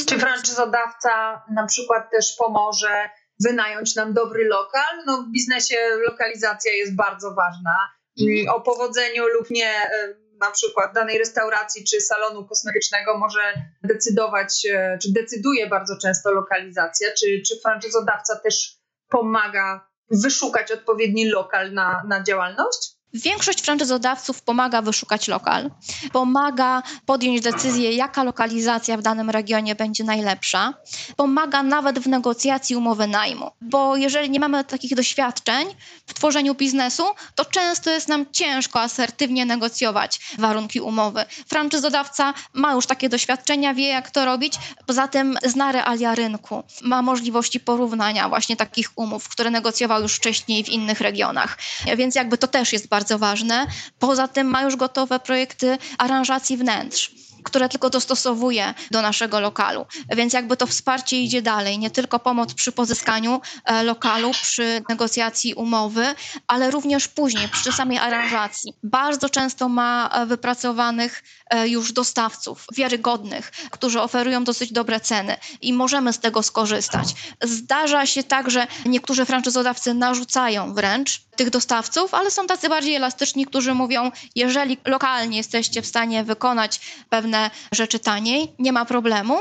Czy 0.09 0.19
franczyzodawca 0.19 1.43
na 1.51 1.67
przykład 1.67 2.11
też 2.11 2.37
pomoże 2.39 3.09
wynająć 3.45 3.95
nam 3.95 4.15
dobry 4.15 4.45
lokal? 4.45 5.05
No 5.07 5.23
w 5.23 5.33
biznesie 5.33 5.77
lokalizacja 6.07 6.73
jest 6.73 6.97
bardzo 6.97 7.35
ważna. 7.35 7.77
Mhm. 8.21 8.57
O 8.57 8.61
powodzeniu 8.61 9.27
lub 9.27 9.51
nie 9.51 9.71
e, 9.71 10.15
na 10.41 10.51
przykład 10.51 10.95
danej 10.95 11.19
restauracji 11.19 11.85
czy 11.85 12.01
salonu 12.01 12.47
kosmetycznego 12.47 13.19
może 13.19 13.41
decydować, 13.83 14.67
e, 14.67 14.99
czy 15.03 15.13
decyduje 15.13 15.67
bardzo 15.67 15.95
często 16.03 16.31
lokalizacja, 16.31 17.09
czy, 17.19 17.43
czy 17.49 17.61
franczyzodawca 17.61 18.37
też 18.37 18.79
pomaga 19.09 19.89
wyszukać 20.11 20.73
odpowiedni 20.73 21.29
lokal 21.29 21.73
na, 21.73 22.03
na 22.09 22.23
działalność? 22.23 22.98
Większość 23.15 23.61
franczyzodawców 23.61 24.43
pomaga 24.43 24.83
wyszukać 24.83 25.29
lokal, 25.29 25.71
pomaga 26.13 26.83
podjąć 27.07 27.41
decyzję, 27.41 27.93
jaka 27.93 28.25
lokalizacja 28.25 28.97
w 28.97 29.03
danym 29.03 29.31
regionie 29.31 29.75
będzie 29.75 30.05
najlepsza, 30.05 30.75
pomaga 31.17 31.63
nawet 31.63 31.99
w 31.99 32.07
negocjacji 32.09 32.77
umowy 32.77 33.07
najmu, 33.07 33.51
bo 33.61 33.97
jeżeli 33.97 34.31
nie 34.31 34.41
mamy 34.41 34.65
takich 34.65 34.95
doświadczeń 34.95 35.69
w 36.07 36.15
tworzeniu 36.15 36.55
biznesu, 36.55 37.05
to 37.35 37.45
często 37.45 37.91
jest 37.91 38.09
nam 38.09 38.27
ciężko 38.33 38.81
asertywnie 38.81 39.47
negocjować 39.47 40.21
warunki 40.39 40.81
umowy. 40.81 41.25
Franczyzodawca 41.49 42.35
ma 42.53 42.73
już 42.73 42.87
takie 42.87 43.09
doświadczenia, 43.09 43.75
wie 43.75 43.89
jak 43.89 44.11
to 44.11 44.25
robić, 44.25 44.55
poza 44.87 45.09
tym 45.09 45.39
zna 45.45 45.73
realia 45.73 46.15
rynku, 46.15 46.65
ma 46.83 47.03
możliwości 47.03 47.61
porównania 47.61 48.29
właśnie 48.29 48.57
takich 48.57 48.91
umów, 48.97 49.29
które 49.29 49.51
negocjował 49.51 50.03
już 50.03 50.15
wcześniej 50.15 50.65
w 50.65 50.69
innych 50.69 51.01
regionach, 51.01 51.59
więc 51.97 52.15
jakby 52.15 52.39
to 52.39 52.47
też 52.49 52.73
jest 52.73 52.89
bardzo 52.89 52.98
bardzo 52.99 53.19
ważne. 53.19 53.67
Poza 53.99 54.29
tym 54.29 54.47
ma 54.47 54.63
już 54.63 54.77
gotowe 54.77 55.21
projekty 55.21 55.79
aranżacji 55.99 56.57
wnętrz 56.57 57.11
które 57.43 57.69
tylko 57.69 57.91
dostosowuje 57.91 58.75
do 58.91 59.03
naszego 59.03 59.41
lokalu. 59.41 59.87
Więc 60.17 60.33
jakby 60.33 60.57
to 60.57 60.67
wsparcie 60.67 61.21
idzie 61.21 61.43
dalej, 61.43 61.79
nie 61.79 61.91
tylko 61.91 62.19
pomoc 62.19 62.55
przy 62.55 62.73
pozyskaniu 62.73 63.41
e, 63.65 63.83
lokalu, 63.83 64.31
przy 64.31 64.83
negocjacji 64.89 65.55
umowy, 65.55 66.07
ale 66.47 66.71
również 66.71 67.09
później, 67.09 67.49
przy 67.49 67.73
samej 67.73 67.99
aranżacji. 67.99 68.75
Bardzo 68.83 69.29
często 69.29 69.69
ma 69.69 70.09
e, 70.09 70.27
wypracowanych 70.27 71.23
e, 71.51 71.69
już 71.69 71.93
dostawców, 71.93 72.67
wiarygodnych, 72.77 73.51
którzy 73.71 74.01
oferują 74.01 74.45
dosyć 74.45 74.73
dobre 74.73 75.01
ceny 75.01 75.37
i 75.61 75.73
możemy 75.73 76.13
z 76.13 76.19
tego 76.19 76.43
skorzystać. 76.43 77.15
Zdarza 77.43 78.07
się 78.07 78.23
tak, 78.23 78.51
że 78.51 78.67
niektórzy 78.87 79.25
franczyzodawcy 79.25 79.95
narzucają 79.95 80.75
wręcz 80.75 81.28
tych 81.39 81.51
dostawców, 81.51 82.15
ale 82.15 82.31
są 82.31 82.47
tacy 82.47 82.69
bardziej 82.69 82.95
elastyczni, 82.95 83.47
którzy 83.47 83.75
mówią, 83.75 84.11
jeżeli 84.35 84.79
lokalnie 84.85 85.37
jesteście 85.37 85.83
w 85.83 85.87
stanie 85.87 86.25
wykonać 86.25 86.81
pewne 87.09 87.51
rzeczy 87.73 87.99
taniej, 87.99 88.53
nie 88.59 88.73
ma 88.73 88.85
problemu, 88.85 89.39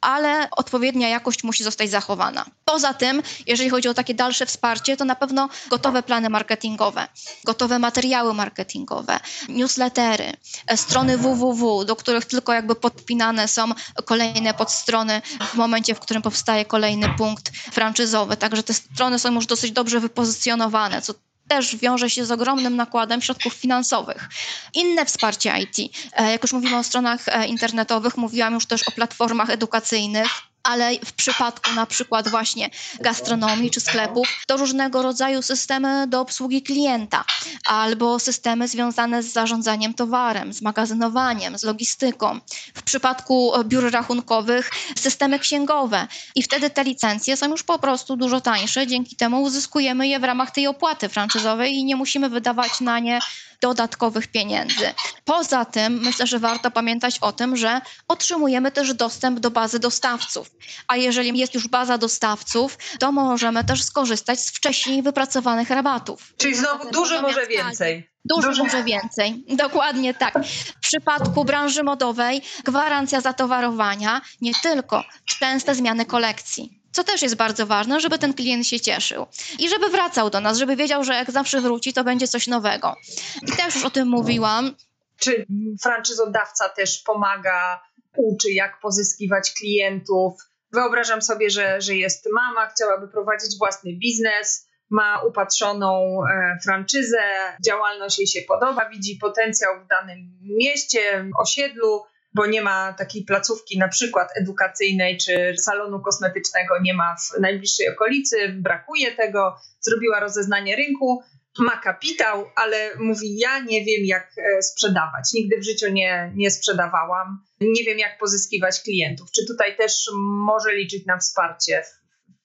ale 0.00 0.48
odpowiednia 0.50 1.08
jakość 1.08 1.44
musi 1.44 1.64
zostać 1.64 1.90
zachowana. 1.90 2.44
Poza 2.64 2.94
tym, 2.94 3.22
jeżeli 3.46 3.70
chodzi 3.70 3.88
o 3.88 3.94
takie 3.94 4.14
dalsze 4.14 4.46
wsparcie, 4.46 4.96
to 4.96 5.04
na 5.04 5.14
pewno 5.14 5.48
gotowe 5.70 6.02
plany 6.02 6.30
marketingowe, 6.30 7.08
gotowe 7.44 7.78
materiały 7.78 8.34
marketingowe, 8.34 9.20
newslettery, 9.48 10.32
e, 10.66 10.76
strony 10.76 11.18
www, 11.18 11.84
do 11.84 11.96
których 11.96 12.24
tylko 12.24 12.52
jakby 12.52 12.74
podpinane 12.74 13.48
są 13.48 13.72
kolejne 14.04 14.54
podstrony 14.54 15.22
w 15.52 15.54
momencie, 15.54 15.94
w 15.94 16.00
którym 16.00 16.22
powstaje 16.22 16.64
kolejny 16.64 17.08
punkt 17.18 17.50
franczyzowy. 17.72 18.36
Także 18.36 18.62
te 18.62 18.74
strony 18.74 19.18
są 19.18 19.34
już 19.34 19.46
dosyć 19.46 19.72
dobrze 19.72 20.00
wypozycjonowane, 20.00 21.02
co 21.02 21.14
też 21.50 21.76
wiąże 21.76 22.10
się 22.10 22.24
z 22.24 22.30
ogromnym 22.30 22.76
nakładem 22.76 23.22
środków 23.22 23.54
finansowych. 23.54 24.28
Inne 24.74 25.06
wsparcie 25.06 25.52
IT, 25.58 25.92
e, 26.12 26.30
jak 26.30 26.42
już 26.42 26.52
mówimy 26.52 26.78
o 26.78 26.84
stronach 26.84 27.28
e, 27.28 27.46
internetowych, 27.46 28.16
mówiłam 28.16 28.54
już 28.54 28.66
też 28.66 28.88
o 28.88 28.90
platformach 28.90 29.50
edukacyjnych, 29.50 30.49
ale 30.62 30.92
w 31.04 31.12
przypadku 31.12 31.72
na 31.72 31.86
przykład 31.86 32.28
właśnie 32.28 32.70
gastronomii 33.00 33.70
czy 33.70 33.80
sklepów 33.80 34.28
to 34.46 34.56
różnego 34.56 35.02
rodzaju 35.02 35.42
systemy 35.42 36.06
do 36.06 36.20
obsługi 36.20 36.62
klienta 36.62 37.24
albo 37.66 38.18
systemy 38.18 38.68
związane 38.68 39.22
z 39.22 39.32
zarządzaniem 39.32 39.94
towarem, 39.94 40.52
z 40.52 40.62
magazynowaniem, 40.62 41.58
z 41.58 41.62
logistyką. 41.62 42.40
W 42.74 42.82
przypadku 42.82 43.52
biur 43.64 43.90
rachunkowych 43.92 44.70
systemy 44.98 45.38
księgowe 45.38 46.06
i 46.34 46.42
wtedy 46.42 46.70
te 46.70 46.84
licencje 46.84 47.36
są 47.36 47.48
już 47.48 47.62
po 47.62 47.78
prostu 47.78 48.16
dużo 48.16 48.40
tańsze, 48.40 48.86
dzięki 48.86 49.16
temu 49.16 49.42
uzyskujemy 49.42 50.08
je 50.08 50.20
w 50.20 50.24
ramach 50.24 50.50
tej 50.50 50.66
opłaty 50.66 51.08
franczyzowej 51.08 51.74
i 51.74 51.84
nie 51.84 51.96
musimy 51.96 52.28
wydawać 52.28 52.80
na 52.80 52.98
nie 52.98 53.18
dodatkowych 53.60 54.26
pieniędzy. 54.26 54.94
Poza 55.24 55.64
tym 55.64 56.00
myślę, 56.02 56.26
że 56.26 56.38
warto 56.38 56.70
pamiętać 56.70 57.18
o 57.18 57.32
tym, 57.32 57.56
że 57.56 57.80
otrzymujemy 58.08 58.72
też 58.72 58.94
dostęp 58.94 59.40
do 59.40 59.50
bazy 59.50 59.78
dostawców. 59.78 60.50
A 60.88 60.96
jeżeli 60.96 61.38
jest 61.38 61.54
już 61.54 61.68
baza 61.68 61.98
dostawców, 61.98 62.78
to 62.98 63.12
możemy 63.12 63.64
też 63.64 63.82
skorzystać 63.82 64.40
z 64.40 64.50
wcześniej 64.50 65.02
wypracowanych 65.02 65.70
rabatów. 65.70 66.34
Czyli 66.36 66.54
znowu 66.54 66.90
dużo 66.90 67.22
może 67.22 67.46
więcej. 67.46 68.10
Dużo, 68.24 68.48
Dużo 68.48 68.64
może 68.64 68.84
więcej. 68.84 69.44
Dokładnie 69.48 70.14
tak. 70.14 70.34
W 70.76 70.80
przypadku 70.80 71.44
branży 71.44 71.82
modowej 71.82 72.42
gwarancja 72.64 73.20
zatowarowania, 73.20 74.20
nie 74.40 74.52
tylko 74.62 75.04
częste 75.24 75.74
zmiany 75.74 76.06
kolekcji 76.06 76.79
co 76.92 77.04
też 77.04 77.22
jest 77.22 77.34
bardzo 77.34 77.66
ważne, 77.66 78.00
żeby 78.00 78.18
ten 78.18 78.34
klient 78.34 78.66
się 78.66 78.80
cieszył 78.80 79.26
i 79.58 79.68
żeby 79.68 79.88
wracał 79.88 80.30
do 80.30 80.40
nas, 80.40 80.58
żeby 80.58 80.76
wiedział, 80.76 81.04
że 81.04 81.14
jak 81.14 81.30
zawsze 81.30 81.60
wróci, 81.60 81.92
to 81.92 82.04
będzie 82.04 82.28
coś 82.28 82.46
nowego. 82.46 82.94
I 83.42 83.52
też 83.52 83.74
już 83.74 83.84
o 83.84 83.90
tym 83.90 84.08
mówiłam. 84.08 84.74
Czy 85.16 85.46
franczyzodawca 85.82 86.68
też 86.68 87.02
pomaga, 87.02 87.82
uczy, 88.16 88.52
jak 88.52 88.80
pozyskiwać 88.80 89.52
klientów? 89.52 90.34
Wyobrażam 90.72 91.22
sobie, 91.22 91.50
że, 91.50 91.80
że 91.80 91.94
jest 91.94 92.28
mama, 92.32 92.66
chciałaby 92.66 93.08
prowadzić 93.08 93.58
własny 93.58 93.92
biznes, 93.92 94.66
ma 94.90 95.22
upatrzoną 95.22 96.20
e, 96.24 96.58
franczyzę, 96.64 97.22
działalność 97.66 98.18
jej 98.18 98.26
się 98.26 98.40
podoba, 98.48 98.88
widzi 98.88 99.16
potencjał 99.16 99.84
w 99.84 99.86
danym 99.86 100.38
mieście, 100.42 101.30
osiedlu, 101.38 102.02
bo 102.34 102.46
nie 102.46 102.62
ma 102.62 102.92
takiej 102.92 103.24
placówki 103.24 103.78
na 103.78 103.88
przykład 103.88 104.28
edukacyjnej 104.36 105.18
czy 105.18 105.54
salonu 105.58 106.00
kosmetycznego 106.00 106.74
nie 106.82 106.94
ma 106.94 107.16
w 107.16 107.40
najbliższej 107.40 107.88
okolicy, 107.88 108.36
brakuje 108.48 109.12
tego, 109.12 109.56
zrobiła 109.80 110.20
rozeznanie 110.20 110.76
rynku, 110.76 111.22
ma 111.58 111.76
kapitał, 111.76 112.46
ale 112.56 112.90
mówi 112.98 113.38
ja 113.38 113.58
nie 113.58 113.84
wiem 113.84 114.04
jak 114.04 114.32
e, 114.38 114.62
sprzedawać, 114.62 115.32
nigdy 115.34 115.56
w 115.60 115.64
życiu 115.64 115.92
nie, 115.92 116.32
nie 116.34 116.50
sprzedawałam, 116.50 117.44
nie 117.60 117.84
wiem 117.84 117.98
jak 117.98 118.18
pozyskiwać 118.18 118.80
klientów. 118.82 119.30
Czy 119.30 119.46
tutaj 119.46 119.76
też 119.76 120.10
może 120.46 120.74
liczyć 120.74 121.06
na 121.06 121.18
wsparcie 121.18 121.82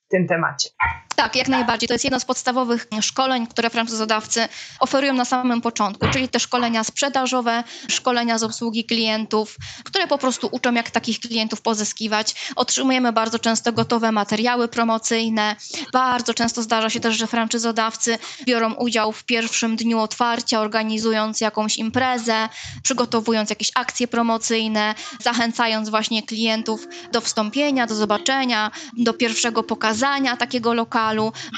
w 0.05 0.09
tym 0.09 0.27
temacie? 0.27 0.69
Tak, 1.15 1.35
jak 1.35 1.47
najbardziej. 1.47 1.87
To 1.87 1.93
jest 1.93 2.03
jedno 2.03 2.19
z 2.19 2.25
podstawowych 2.25 2.87
szkoleń, 3.01 3.47
które 3.47 3.69
franczyzodawcy 3.69 4.47
oferują 4.79 5.13
na 5.13 5.25
samym 5.25 5.61
początku, 5.61 6.07
czyli 6.07 6.29
te 6.29 6.39
szkolenia 6.39 6.83
sprzedażowe, 6.83 7.63
szkolenia 7.87 8.37
z 8.37 8.43
obsługi 8.43 8.85
klientów, 8.85 9.55
które 9.83 10.07
po 10.07 10.17
prostu 10.17 10.49
uczą, 10.51 10.73
jak 10.73 10.91
takich 10.91 11.19
klientów 11.19 11.61
pozyskiwać. 11.61 12.35
Otrzymujemy 12.55 13.11
bardzo 13.11 13.39
często 13.39 13.71
gotowe 13.71 14.11
materiały 14.11 14.67
promocyjne. 14.67 15.55
Bardzo 15.93 16.33
często 16.33 16.61
zdarza 16.61 16.89
się 16.89 16.99
też, 16.99 17.17
że 17.17 17.27
franczyzodawcy 17.27 18.17
biorą 18.45 18.73
udział 18.73 19.11
w 19.11 19.23
pierwszym 19.23 19.75
dniu 19.75 19.99
otwarcia, 19.99 20.61
organizując 20.61 21.41
jakąś 21.41 21.77
imprezę, 21.77 22.49
przygotowując 22.83 23.49
jakieś 23.49 23.71
akcje 23.75 24.07
promocyjne, 24.07 24.95
zachęcając 25.23 25.89
właśnie 25.89 26.23
klientów 26.23 26.87
do 27.11 27.21
wstąpienia, 27.21 27.87
do 27.87 27.95
zobaczenia, 27.95 28.71
do 28.97 29.13
pierwszego 29.13 29.63
pokazania 29.63 30.37
takiego 30.37 30.73
lokalu 30.73 31.04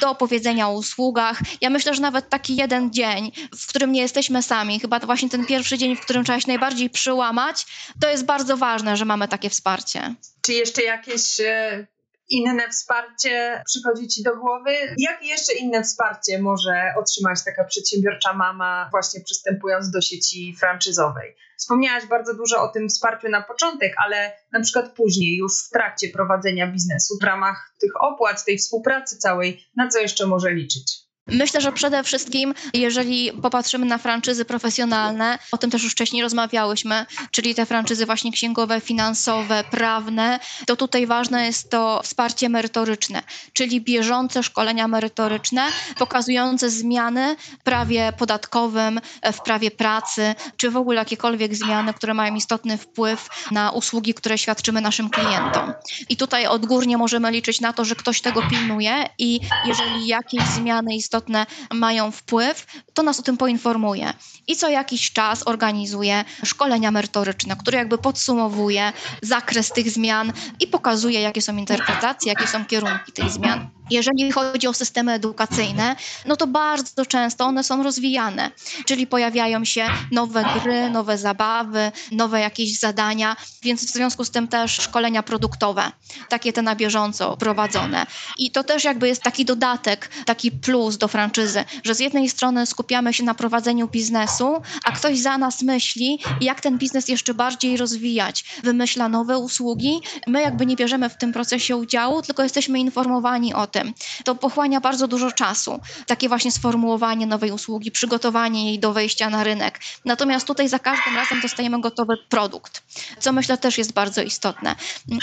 do 0.02 0.10
opowiedzenia 0.10 0.68
o 0.70 0.74
usługach. 0.74 1.40
Ja 1.62 1.70
myślę, 1.70 1.94
że 1.94 2.02
nawet 2.02 2.30
taki 2.30 2.56
jeden 2.56 2.94
dzień, 2.94 3.32
w 3.60 3.68
którym 3.68 3.92
nie 3.92 4.02
jesteśmy 4.02 4.44
sami, 4.44 4.80
chyba 4.80 5.00
właśnie 5.00 5.30
ten 5.30 5.46
pierwszy 5.46 5.78
dzień, 5.78 5.96
w 5.96 6.02
którym 6.02 6.24
trzeba 6.24 6.40
się 6.40 6.48
najbardziej 6.48 6.90
przyłamać, 6.90 7.66
to 8.02 8.10
jest 8.10 8.26
bardzo 8.26 8.58
ważne, 8.58 8.98
że 8.98 9.06
mamy 9.06 9.28
takie 9.28 9.50
wsparcie. 9.50 10.16
Czy 10.42 10.54
jeszcze 10.54 10.84
jakieś 10.84 11.40
e, 11.40 11.88
inne 12.30 12.70
wsparcie 12.70 13.64
przychodzi 13.66 14.08
Ci 14.08 14.24
do 14.24 14.38
głowy? 14.38 14.72
Jakie 14.98 15.28
jeszcze 15.28 15.54
inne 15.54 15.84
wsparcie 15.84 16.40
może 16.40 16.94
otrzymać 16.98 17.40
taka 17.46 17.64
przedsiębiorcza 17.64 18.34
mama, 18.34 18.88
właśnie 18.92 19.22
przystępując 19.22 19.92
do 19.92 20.02
sieci 20.02 20.56
franczyzowej? 20.60 21.36
Wspomniałaś 21.58 22.06
bardzo 22.06 22.34
dużo 22.34 22.62
o 22.62 22.68
tym 22.68 22.90
wsparciu 22.90 23.30
na 23.30 23.42
początek, 23.42 23.94
ale 24.06 24.34
na 24.52 24.62
przykład 24.62 24.96
później, 24.96 25.36
już 25.36 25.52
w 25.68 25.70
trakcie 25.70 26.10
prowadzenia 26.10 26.68
biznesu, 26.68 27.18
w 27.22 27.24
ramach 27.24 27.74
tych 27.80 27.92
opłat, 28.04 28.46
tej 28.46 28.58
współpracy 28.58 29.18
całej, 29.18 29.68
na 29.76 29.88
co 29.88 30.00
jeszcze 30.00 30.28
może 30.28 30.54
liczyć? 30.54 31.07
Myślę, 31.32 31.62
że 31.62 31.72
przede 31.72 32.04
wszystkim, 32.04 32.54
jeżeli 32.74 33.32
popatrzymy 33.32 33.86
na 33.86 33.98
franczyzy 33.98 34.46
profesjonalne, 34.46 35.40
o 35.52 35.58
tym 35.58 35.72
też 35.72 35.84
już 35.84 35.92
wcześniej 35.92 36.24
rozmawiałyśmy, 36.24 37.06
czyli 37.32 37.56
te 37.56 37.66
franczyzy 37.66 38.06
właśnie 38.06 38.32
księgowe, 38.32 38.82
finansowe, 38.82 39.64
prawne, 39.72 40.40
to 40.68 40.76
tutaj 40.76 41.08
ważne 41.08 41.46
jest 41.46 41.70
to 41.70 42.02
wsparcie 42.04 42.50
merytoryczne, 42.50 43.24
czyli 43.54 43.82
bieżące 43.82 44.44
szkolenia 44.44 44.88
merytoryczne 44.88 45.68
pokazujące 46.00 46.70
zmiany 46.70 47.36
w 47.60 47.64
prawie 47.64 48.14
podatkowym, 48.18 49.02
w 49.34 49.42
prawie 49.42 49.72
pracy, 49.72 50.36
czy 50.58 50.72
w 50.72 50.78
ogóle 50.78 51.00
jakiekolwiek 51.00 51.56
zmiany, 51.56 51.94
które 51.94 52.14
mają 52.14 52.36
istotny 52.36 52.78
wpływ 52.78 53.30
na 53.52 53.72
usługi, 53.72 54.14
które 54.14 54.38
świadczymy 54.38 54.82
naszym 54.82 55.10
klientom. 55.10 55.74
I 56.10 56.18
tutaj 56.18 56.48
odgórnie 56.48 56.98
możemy 56.98 57.32
liczyć 57.32 57.62
na 57.62 57.74
to, 57.74 57.86
że 57.86 57.96
ktoś 57.96 58.22
tego 58.22 58.42
pilnuje 58.50 59.10
i 59.18 59.40
jeżeli 59.66 60.08
jakieś 60.08 60.44
zmiany 60.44 60.96
istotne 60.96 61.17
istotne 61.18 61.46
mają 61.74 62.12
wpływ, 62.12 62.66
to 62.94 63.04
nas 63.04 63.20
o 63.20 63.24
tym 63.24 63.38
poinformuje. 63.38 64.14
I 64.48 64.56
co 64.56 64.70
jakiś 64.70 65.12
czas 65.12 65.48
organizuje 65.48 66.26
szkolenia 66.44 66.92
merytoryczne, 66.92 67.56
które 67.56 67.78
jakby 67.78 67.98
podsumowuje 67.98 68.94
zakres 69.22 69.72
tych 69.72 69.90
zmian 69.90 70.34
i 70.60 70.68
pokazuje, 70.68 71.22
jakie 71.22 71.42
są 71.42 71.58
interpretacje, 71.58 72.34
jakie 72.34 72.48
są 72.48 72.66
kierunki 72.66 73.12
tych 73.12 73.30
zmian. 73.30 73.77
Jeżeli 73.90 74.32
chodzi 74.32 74.68
o 74.68 74.74
systemy 74.74 75.12
edukacyjne, 75.14 75.96
no 76.26 76.36
to 76.36 76.48
bardzo 76.48 77.06
często 77.06 77.46
one 77.46 77.64
są 77.64 77.84
rozwijane, 77.84 78.52
czyli 78.86 79.08
pojawiają 79.08 79.66
się 79.66 79.86
nowe 80.12 80.46
gry, 80.60 80.90
nowe 80.90 81.18
zabawy, 81.18 81.92
nowe 82.12 82.40
jakieś 82.40 82.80
zadania, 82.80 83.36
więc 83.62 83.86
w 83.86 83.94
związku 83.94 84.26
z 84.26 84.32
tym 84.32 84.48
też 84.48 84.72
szkolenia 84.72 85.24
produktowe, 85.24 85.92
takie 86.30 86.54
te 86.54 86.62
na 86.62 86.76
bieżąco 86.76 87.38
prowadzone. 87.38 88.06
I 88.38 88.52
to 88.52 88.64
też 88.64 88.84
jakby 88.84 89.08
jest 89.08 89.24
taki 89.24 89.46
dodatek, 89.46 90.10
taki 90.26 90.52
plus 90.52 90.98
do 90.98 91.08
franczyzy, 91.08 91.66
że 91.84 91.96
z 91.96 92.00
jednej 92.00 92.30
strony 92.30 92.66
skupiamy 92.66 93.14
się 93.14 93.24
na 93.24 93.34
prowadzeniu 93.34 93.88
biznesu, 93.88 94.62
a 94.84 94.92
ktoś 94.92 95.20
za 95.20 95.38
nas 95.38 95.62
myśli, 95.62 96.20
jak 96.42 96.62
ten 96.62 96.78
biznes 96.78 97.08
jeszcze 97.08 97.34
bardziej 97.34 97.78
rozwijać, 97.78 98.46
wymyśla 98.64 99.10
nowe 99.10 99.38
usługi. 99.38 100.02
My 100.28 100.42
jakby 100.42 100.66
nie 100.66 100.76
bierzemy 100.76 101.10
w 101.10 101.18
tym 101.18 101.34
procesie 101.34 101.76
udziału, 101.76 102.22
tylko 102.22 102.44
jesteśmy 102.44 102.80
informowani 102.80 103.54
o 103.54 103.68
tym 103.68 103.77
tym. 103.78 103.94
To 104.24 104.36
pochłania 104.36 104.80
bardzo 104.82 105.08
dużo 105.08 105.32
czasu. 105.32 105.80
Takie 106.06 106.30
właśnie 106.30 106.52
sformułowanie 106.52 107.28
nowej 107.28 107.52
usługi, 107.52 107.92
przygotowanie 107.92 108.66
jej 108.66 108.80
do 108.80 108.94
wejścia 108.94 109.30
na 109.30 109.44
rynek. 109.44 109.80
Natomiast 110.06 110.48
tutaj 110.48 110.70
za 110.70 110.80
każdym 110.80 111.16
razem 111.16 111.42
dostajemy 111.42 111.82
gotowy 111.82 112.18
produkt, 112.30 112.84
co 113.20 113.34
myślę 113.34 113.58
też 113.58 113.78
jest 113.78 113.94
bardzo 113.94 114.22
istotne. 114.22 114.76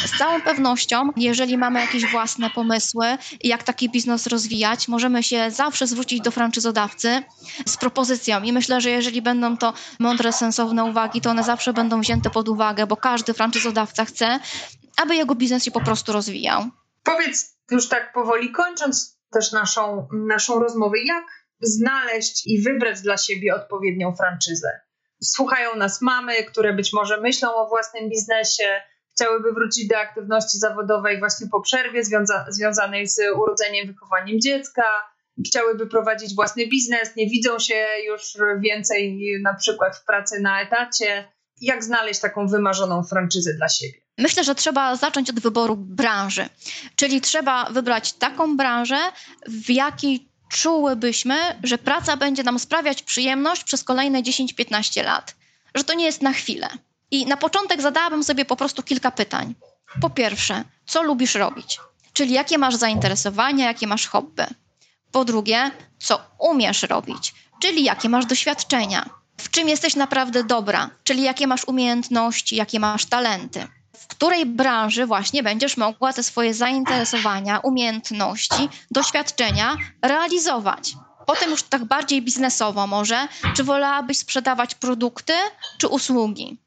Z 0.06 0.18
całą 0.18 0.40
pewnością, 0.40 1.10
jeżeli 1.16 1.58
mamy 1.58 1.80
jakieś 1.80 2.06
własne 2.06 2.50
pomysły, 2.50 3.06
jak 3.44 3.62
taki 3.62 3.90
biznes 3.90 4.26
rozwijać, 4.26 4.88
możemy 4.88 5.22
się 5.22 5.50
zawsze 5.50 5.86
zwrócić 5.86 6.20
do 6.20 6.30
franczyzodawcy 6.30 7.22
z 7.66 7.76
propozycją. 7.76 8.42
I 8.42 8.52
myślę, 8.52 8.80
że 8.80 8.90
jeżeli 8.90 9.22
będą 9.22 9.56
to 9.56 9.72
mądre, 9.98 10.32
sensowne 10.32 10.84
uwagi, 10.84 11.20
to 11.20 11.30
one 11.30 11.44
zawsze 11.44 11.72
będą 11.72 12.00
wzięte 12.00 12.30
pod 12.30 12.48
uwagę, 12.48 12.86
bo 12.86 12.96
każdy 12.96 13.34
franczyzodawca 13.34 14.04
chce, 14.04 14.40
aby 15.02 15.16
jego 15.16 15.34
biznes 15.34 15.64
się 15.64 15.70
po 15.70 15.80
prostu 15.80 16.12
rozwijał. 16.12 16.70
Powiedz 17.04 17.58
już 17.70 17.88
tak 17.88 18.12
powoli 18.12 18.52
kończąc 18.52 19.20
też 19.32 19.52
naszą, 19.52 20.08
naszą 20.12 20.60
rozmowę, 20.60 20.96
jak 21.04 21.24
znaleźć 21.60 22.46
i 22.46 22.62
wybrać 22.62 23.00
dla 23.00 23.16
siebie 23.16 23.54
odpowiednią 23.54 24.14
franczyzę? 24.16 24.80
Słuchają 25.22 25.76
nas 25.76 26.02
mamy, 26.02 26.44
które 26.44 26.72
być 26.72 26.92
może 26.92 27.20
myślą 27.20 27.54
o 27.54 27.68
własnym 27.68 28.08
biznesie, 28.08 28.82
chciałyby 29.12 29.52
wrócić 29.52 29.88
do 29.88 29.98
aktywności 29.98 30.58
zawodowej 30.58 31.18
właśnie 31.18 31.46
po 31.52 31.60
przerwie 31.60 32.04
związa 32.04 32.46
związanej 32.48 33.06
z 33.06 33.18
urodzeniem, 33.36 33.86
wychowaniem 33.86 34.40
dziecka, 34.40 34.84
chciałyby 35.46 35.86
prowadzić 35.86 36.34
własny 36.34 36.66
biznes, 36.66 37.16
nie 37.16 37.26
widzą 37.26 37.58
się 37.58 37.86
już 38.06 38.36
więcej 38.58 39.18
na 39.42 39.54
przykład 39.54 39.96
w 39.96 40.04
pracy 40.04 40.40
na 40.40 40.62
etacie. 40.62 41.32
Jak 41.60 41.84
znaleźć 41.84 42.20
taką 42.20 42.46
wymarzoną 42.46 43.04
franczyzę 43.04 43.54
dla 43.54 43.68
siebie? 43.68 44.03
Myślę, 44.18 44.44
że 44.44 44.54
trzeba 44.54 44.96
zacząć 44.96 45.30
od 45.30 45.40
wyboru 45.40 45.76
branży, 45.76 46.48
czyli 46.96 47.20
trzeba 47.20 47.64
wybrać 47.64 48.12
taką 48.12 48.56
branżę, 48.56 48.98
w 49.46 49.70
jakiej 49.70 50.28
czułybyśmy, 50.48 51.36
że 51.62 51.78
praca 51.78 52.16
będzie 52.16 52.42
nam 52.42 52.58
sprawiać 52.58 53.02
przyjemność 53.02 53.64
przez 53.64 53.84
kolejne 53.84 54.22
10-15 54.22 55.04
lat, 55.04 55.34
że 55.74 55.84
to 55.84 55.94
nie 55.94 56.04
jest 56.04 56.22
na 56.22 56.32
chwilę. 56.32 56.68
I 57.10 57.26
na 57.26 57.36
początek 57.36 57.82
zadałabym 57.82 58.24
sobie 58.24 58.44
po 58.44 58.56
prostu 58.56 58.82
kilka 58.82 59.10
pytań. 59.10 59.54
Po 60.00 60.10
pierwsze, 60.10 60.64
co 60.86 61.02
lubisz 61.02 61.34
robić? 61.34 61.80
Czyli 62.12 62.32
jakie 62.32 62.58
masz 62.58 62.74
zainteresowania, 62.74 63.66
jakie 63.66 63.86
masz 63.86 64.06
hobby? 64.06 64.44
Po 65.12 65.24
drugie, 65.24 65.70
co 65.98 66.20
umiesz 66.38 66.82
robić? 66.82 67.34
Czyli 67.60 67.84
jakie 67.84 68.08
masz 68.08 68.26
doświadczenia? 68.26 69.10
W 69.36 69.50
czym 69.50 69.68
jesteś 69.68 69.96
naprawdę 69.96 70.44
dobra? 70.44 70.90
Czyli 71.04 71.22
jakie 71.22 71.46
masz 71.46 71.64
umiejętności, 71.64 72.56
jakie 72.56 72.80
masz 72.80 73.06
talenty? 73.06 73.66
W 73.98 74.06
której 74.06 74.46
branży 74.46 75.06
właśnie 75.06 75.42
będziesz 75.42 75.76
mogła 75.76 76.12
te 76.12 76.22
swoje 76.22 76.54
zainteresowania, 76.54 77.58
umiejętności, 77.58 78.68
doświadczenia 78.90 79.76
realizować. 80.02 80.94
Potem 81.26 81.50
już 81.50 81.62
tak 81.62 81.84
bardziej 81.84 82.22
biznesowo 82.22 82.86
może, 82.86 83.28
czy 83.56 83.64
wolałabyś 83.64 84.18
sprzedawać 84.18 84.74
produkty 84.74 85.32
czy 85.78 85.88
usługi? 85.88 86.58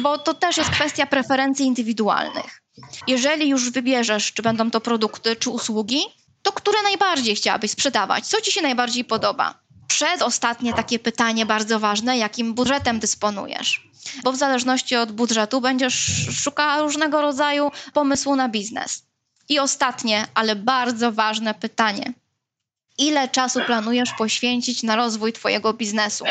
Bo 0.00 0.18
to 0.18 0.34
też 0.34 0.56
jest 0.56 0.70
kwestia 0.70 1.06
preferencji 1.06 1.66
indywidualnych. 1.66 2.62
Jeżeli 3.06 3.48
już 3.48 3.70
wybierzesz, 3.70 4.32
czy 4.32 4.42
będą 4.42 4.70
to 4.70 4.80
produkty 4.80 5.36
czy 5.36 5.50
usługi, 5.50 6.00
to 6.42 6.52
które 6.52 6.82
najbardziej 6.82 7.36
chciałabyś 7.36 7.70
sprzedawać? 7.70 8.26
Co 8.26 8.40
ci 8.40 8.52
się 8.52 8.62
najbardziej 8.62 9.04
podoba? 9.04 9.61
Przedostatnie 9.92 10.74
takie 10.74 10.98
pytanie 10.98 11.46
bardzo 11.46 11.80
ważne, 11.80 12.18
jakim 12.18 12.54
budżetem 12.54 12.98
dysponujesz? 12.98 13.92
bo 14.24 14.32
w 14.32 14.36
zależności 14.36 14.96
od 14.96 15.12
budżetu 15.12 15.60
będziesz 15.60 16.26
szukała 16.32 16.82
różnego 16.82 17.22
rodzaju 17.22 17.70
pomysłu 17.92 18.36
na 18.36 18.48
biznes. 18.48 19.02
I 19.48 19.58
ostatnie, 19.58 20.26
ale 20.34 20.56
bardzo 20.56 21.12
ważne 21.12 21.54
pytanie. 21.54 22.12
Ile 22.98 23.28
czasu 23.28 23.60
planujesz 23.66 24.12
poświęcić 24.18 24.82
na 24.82 24.96
rozwój 24.96 25.32
Twojego 25.32 25.72
biznesu? 25.72 26.24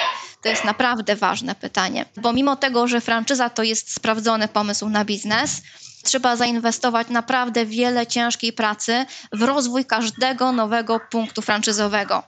To 0.44 0.50
jest 0.50 0.64
naprawdę 0.64 1.16
ważne 1.16 1.56
pytanie, 1.56 2.06
bo 2.18 2.34
mimo 2.34 2.56
tego, 2.56 2.88
że 2.88 3.02
franczyza 3.02 3.50
to 3.50 3.64
jest 3.64 3.94
sprawdzony 3.94 4.48
pomysł 4.48 4.90
na 4.90 5.06
biznes, 5.06 5.62
trzeba 6.04 6.36
zainwestować 6.36 7.10
naprawdę 7.10 7.66
wiele 7.66 8.08
ciężkiej 8.08 8.54
pracy 8.54 9.06
w 9.32 9.42
rozwój 9.42 9.86
każdego 9.86 10.52
nowego 10.52 11.00
punktu 11.12 11.42
franczyzowego. 11.42 12.24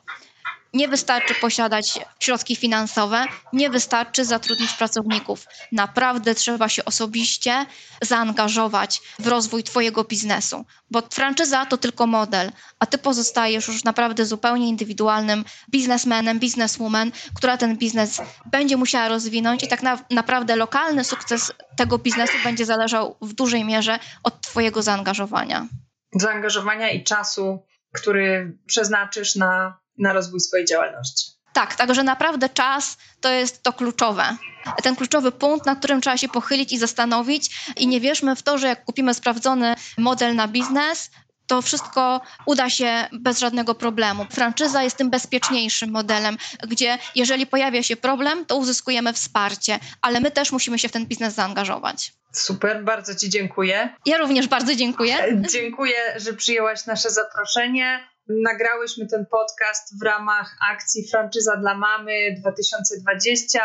Nie 0.74 0.88
wystarczy 0.88 1.36
posiadać 1.36 2.00
środki 2.20 2.56
finansowe, 2.56 3.26
nie 3.54 3.70
wystarczy 3.70 4.26
zatrudnić 4.26 4.72
pracowników. 4.72 5.46
Naprawdę 5.72 6.36
trzeba 6.36 6.70
się 6.70 6.86
osobiście 6.86 7.66
zaangażować 8.02 9.02
w 9.20 9.28
rozwój 9.28 9.64
Twojego 9.64 10.04
biznesu, 10.04 10.66
bo 10.92 11.02
franczyza 11.12 11.66
to 11.66 11.78
tylko 11.78 12.08
model, 12.08 12.52
a 12.80 12.86
Ty 12.86 12.98
pozostajesz 12.98 13.68
już 13.68 13.84
naprawdę 13.84 14.26
zupełnie 14.26 14.70
indywidualnym 14.70 15.46
biznesmenem, 15.70 16.40
bizneswoman, 16.40 17.12
która 17.36 17.58
ten 17.58 17.78
biznes 17.78 18.22
będzie 18.46 18.78
musiała 18.78 19.08
rozwinąć 19.08 19.64
i 19.64 19.68
tak 19.68 19.84
na, 19.84 20.00
naprawdę 20.10 20.56
lokalny 20.56 21.04
sukces 21.04 21.52
tego 21.78 21.98
biznesu 21.98 22.34
będzie 22.44 22.66
zależał 22.66 23.18
w 23.22 23.34
dużej 23.34 23.66
mierze 23.66 24.00
od 24.24 24.42
Twojego 24.42 24.82
zaangażowania. 24.82 25.68
Zaangażowania 26.16 26.90
i 26.90 27.04
czasu, 27.04 27.66
który 27.94 28.58
przeznaczysz 28.66 29.36
na 29.36 29.83
na 29.98 30.14
rozwój 30.14 30.40
swojej 30.40 30.66
działalności. 30.66 31.32
Tak, 31.54 31.76
także 31.76 32.04
naprawdę 32.04 32.50
czas 32.50 32.98
to 33.22 33.32
jest 33.32 33.64
to 33.64 33.74
kluczowe. 33.74 34.38
Ten 34.84 34.96
kluczowy 34.96 35.32
punkt, 35.32 35.66
na 35.66 35.76
którym 35.76 36.02
trzeba 36.02 36.18
się 36.18 36.28
pochylić 36.28 36.74
i 36.74 36.78
zastanowić, 36.78 37.74
i 37.78 37.88
nie 37.88 38.00
wierzmy 38.00 38.36
w 38.36 38.44
to, 38.44 38.58
że 38.58 38.68
jak 38.68 38.86
kupimy 38.86 39.14
sprawdzony 39.14 39.76
model 39.98 40.36
na 40.36 40.48
biznes, 40.48 41.10
to 41.48 41.62
wszystko 41.62 42.22
uda 42.46 42.70
się 42.70 43.08
bez 43.12 43.40
żadnego 43.40 43.76
problemu. 43.76 44.26
Franczyza 44.32 44.84
jest 44.84 44.98
tym 44.98 45.10
bezpieczniejszym 45.10 45.92
modelem, 45.92 46.38
gdzie 46.68 46.98
jeżeli 47.16 47.48
pojawia 47.48 47.84
się 47.84 47.96
problem, 47.96 48.46
to 48.46 48.58
uzyskujemy 48.58 49.14
wsparcie, 49.14 49.80
ale 50.02 50.20
my 50.20 50.32
też 50.32 50.52
musimy 50.52 50.80
się 50.80 50.90
w 50.90 50.92
ten 50.92 51.06
biznes 51.06 51.34
zaangażować. 51.34 52.14
Super, 52.32 52.84
bardzo 52.84 53.16
Ci 53.16 53.30
dziękuję. 53.30 53.96
Ja 54.06 54.18
również 54.18 54.48
bardzo 54.48 54.76
dziękuję. 54.76 55.44
Dziękuję, 55.52 55.98
że 56.16 56.34
przyjęłaś 56.34 56.86
nasze 56.86 57.10
zaproszenie. 57.10 58.13
Nagrałyśmy 58.42 59.08
ten 59.08 59.26
podcast 59.26 60.00
w 60.00 60.04
ramach 60.04 60.56
akcji 60.72 61.08
Franczyza 61.12 61.58
dla 61.58 61.76
Mamy 61.76 62.36
2020. 62.40 63.60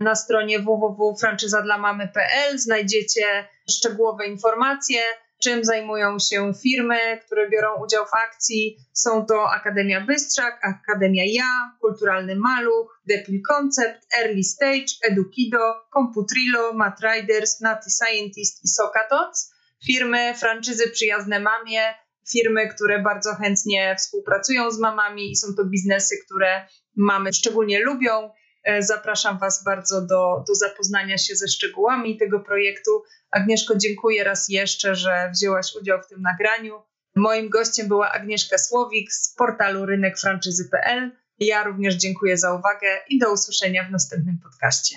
Na 0.00 0.14
stronie 0.14 0.58
www.franczyzadlamamy.pl 0.58 2.58
znajdziecie 2.58 3.48
szczegółowe 3.70 4.26
informacje, 4.26 5.00
czym 5.42 5.64
zajmują 5.64 6.18
się 6.18 6.52
firmy, 6.62 7.20
które 7.26 7.50
biorą 7.50 7.84
udział 7.84 8.06
w 8.06 8.14
akcji. 8.14 8.76
Są 8.92 9.26
to 9.26 9.50
Akademia 9.50 10.00
Bystrzak, 10.00 10.60
Akademia 10.62 11.22
Ja, 11.26 11.76
Kulturalny 11.80 12.36
Maluch, 12.36 13.00
Depil 13.08 13.40
Concept, 13.48 14.06
Early 14.18 14.44
Stage, 14.44 14.86
Edukido, 15.02 15.74
Computrilo, 15.92 16.72
Matriders, 16.72 17.60
Nati 17.60 17.90
Scientist 17.90 18.64
i 18.64 18.68
Sokatoc. 18.68 19.54
Firmy, 19.86 20.34
franczyzy 20.34 20.90
przyjazne 20.90 21.40
mamie, 21.40 21.94
firmy, 22.32 22.68
które 22.68 23.02
bardzo 23.02 23.34
chętnie 23.34 23.96
współpracują 23.98 24.70
z 24.70 24.78
mamami 24.78 25.30
i 25.30 25.36
są 25.36 25.54
to 25.56 25.64
biznesy, 25.64 26.14
które 26.26 26.66
mamy 26.96 27.32
szczególnie 27.32 27.80
lubią. 27.80 28.30
E, 28.64 28.82
zapraszam 28.82 29.38
Was 29.38 29.64
bardzo 29.64 30.00
do, 30.00 30.44
do 30.48 30.54
zapoznania 30.54 31.18
się 31.18 31.36
ze 31.36 31.48
szczegółami 31.48 32.18
tego 32.18 32.40
projektu. 32.40 32.90
Agnieszko, 33.30 33.76
dziękuję 33.76 34.24
raz 34.24 34.48
jeszcze, 34.48 34.94
że 34.94 35.30
wzięłaś 35.34 35.66
udział 35.80 36.02
w 36.02 36.08
tym 36.08 36.22
nagraniu. 36.22 36.82
Moim 37.16 37.48
gościem 37.48 37.88
była 37.88 38.12
Agnieszka 38.12 38.58
Słowik 38.58 39.12
z 39.12 39.34
portalu 39.34 39.86
rynekfranczyzy.pl. 39.86 41.10
Ja 41.38 41.64
również 41.64 41.94
dziękuję 41.94 42.38
za 42.38 42.54
uwagę 42.54 43.00
i 43.08 43.18
do 43.18 43.32
usłyszenia 43.32 43.84
w 43.88 43.90
następnym 43.90 44.38
podcaście. 44.38 44.96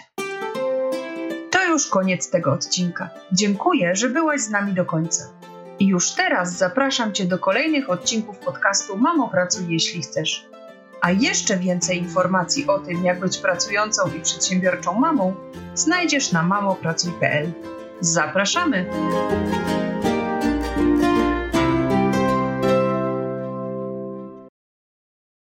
To 1.52 1.64
już 1.64 1.88
koniec 1.88 2.30
tego 2.30 2.54
odcinka. 2.54 3.10
Dziękuję, 3.32 3.96
że 3.96 4.10
byłaś 4.10 4.42
z 4.42 4.50
nami 4.50 4.74
do 4.74 4.86
końca. 4.86 5.24
I 5.80 5.88
już 5.88 6.12
teraz 6.12 6.58
zapraszam 6.58 7.14
Cię 7.14 7.26
do 7.26 7.40
kolejnych 7.40 7.90
odcinków 7.90 8.38
podcastu 8.38 8.98
Mamo 8.98 9.30
Pracuj, 9.30 9.66
jeśli 9.70 10.02
chcesz. 10.02 10.46
A 11.02 11.12
jeszcze 11.12 11.58
więcej 11.58 11.98
informacji 11.98 12.68
o 12.68 12.80
tym, 12.80 13.06
jak 13.06 13.20
być 13.20 13.38
pracującą 13.38 14.02
i 14.18 14.22
przedsiębiorczą 14.22 14.94
mamą, 14.94 15.36
znajdziesz 15.74 16.32
na 16.32 16.44
mamopracuj.pl. 16.44 17.52
Zapraszamy! 18.02 18.86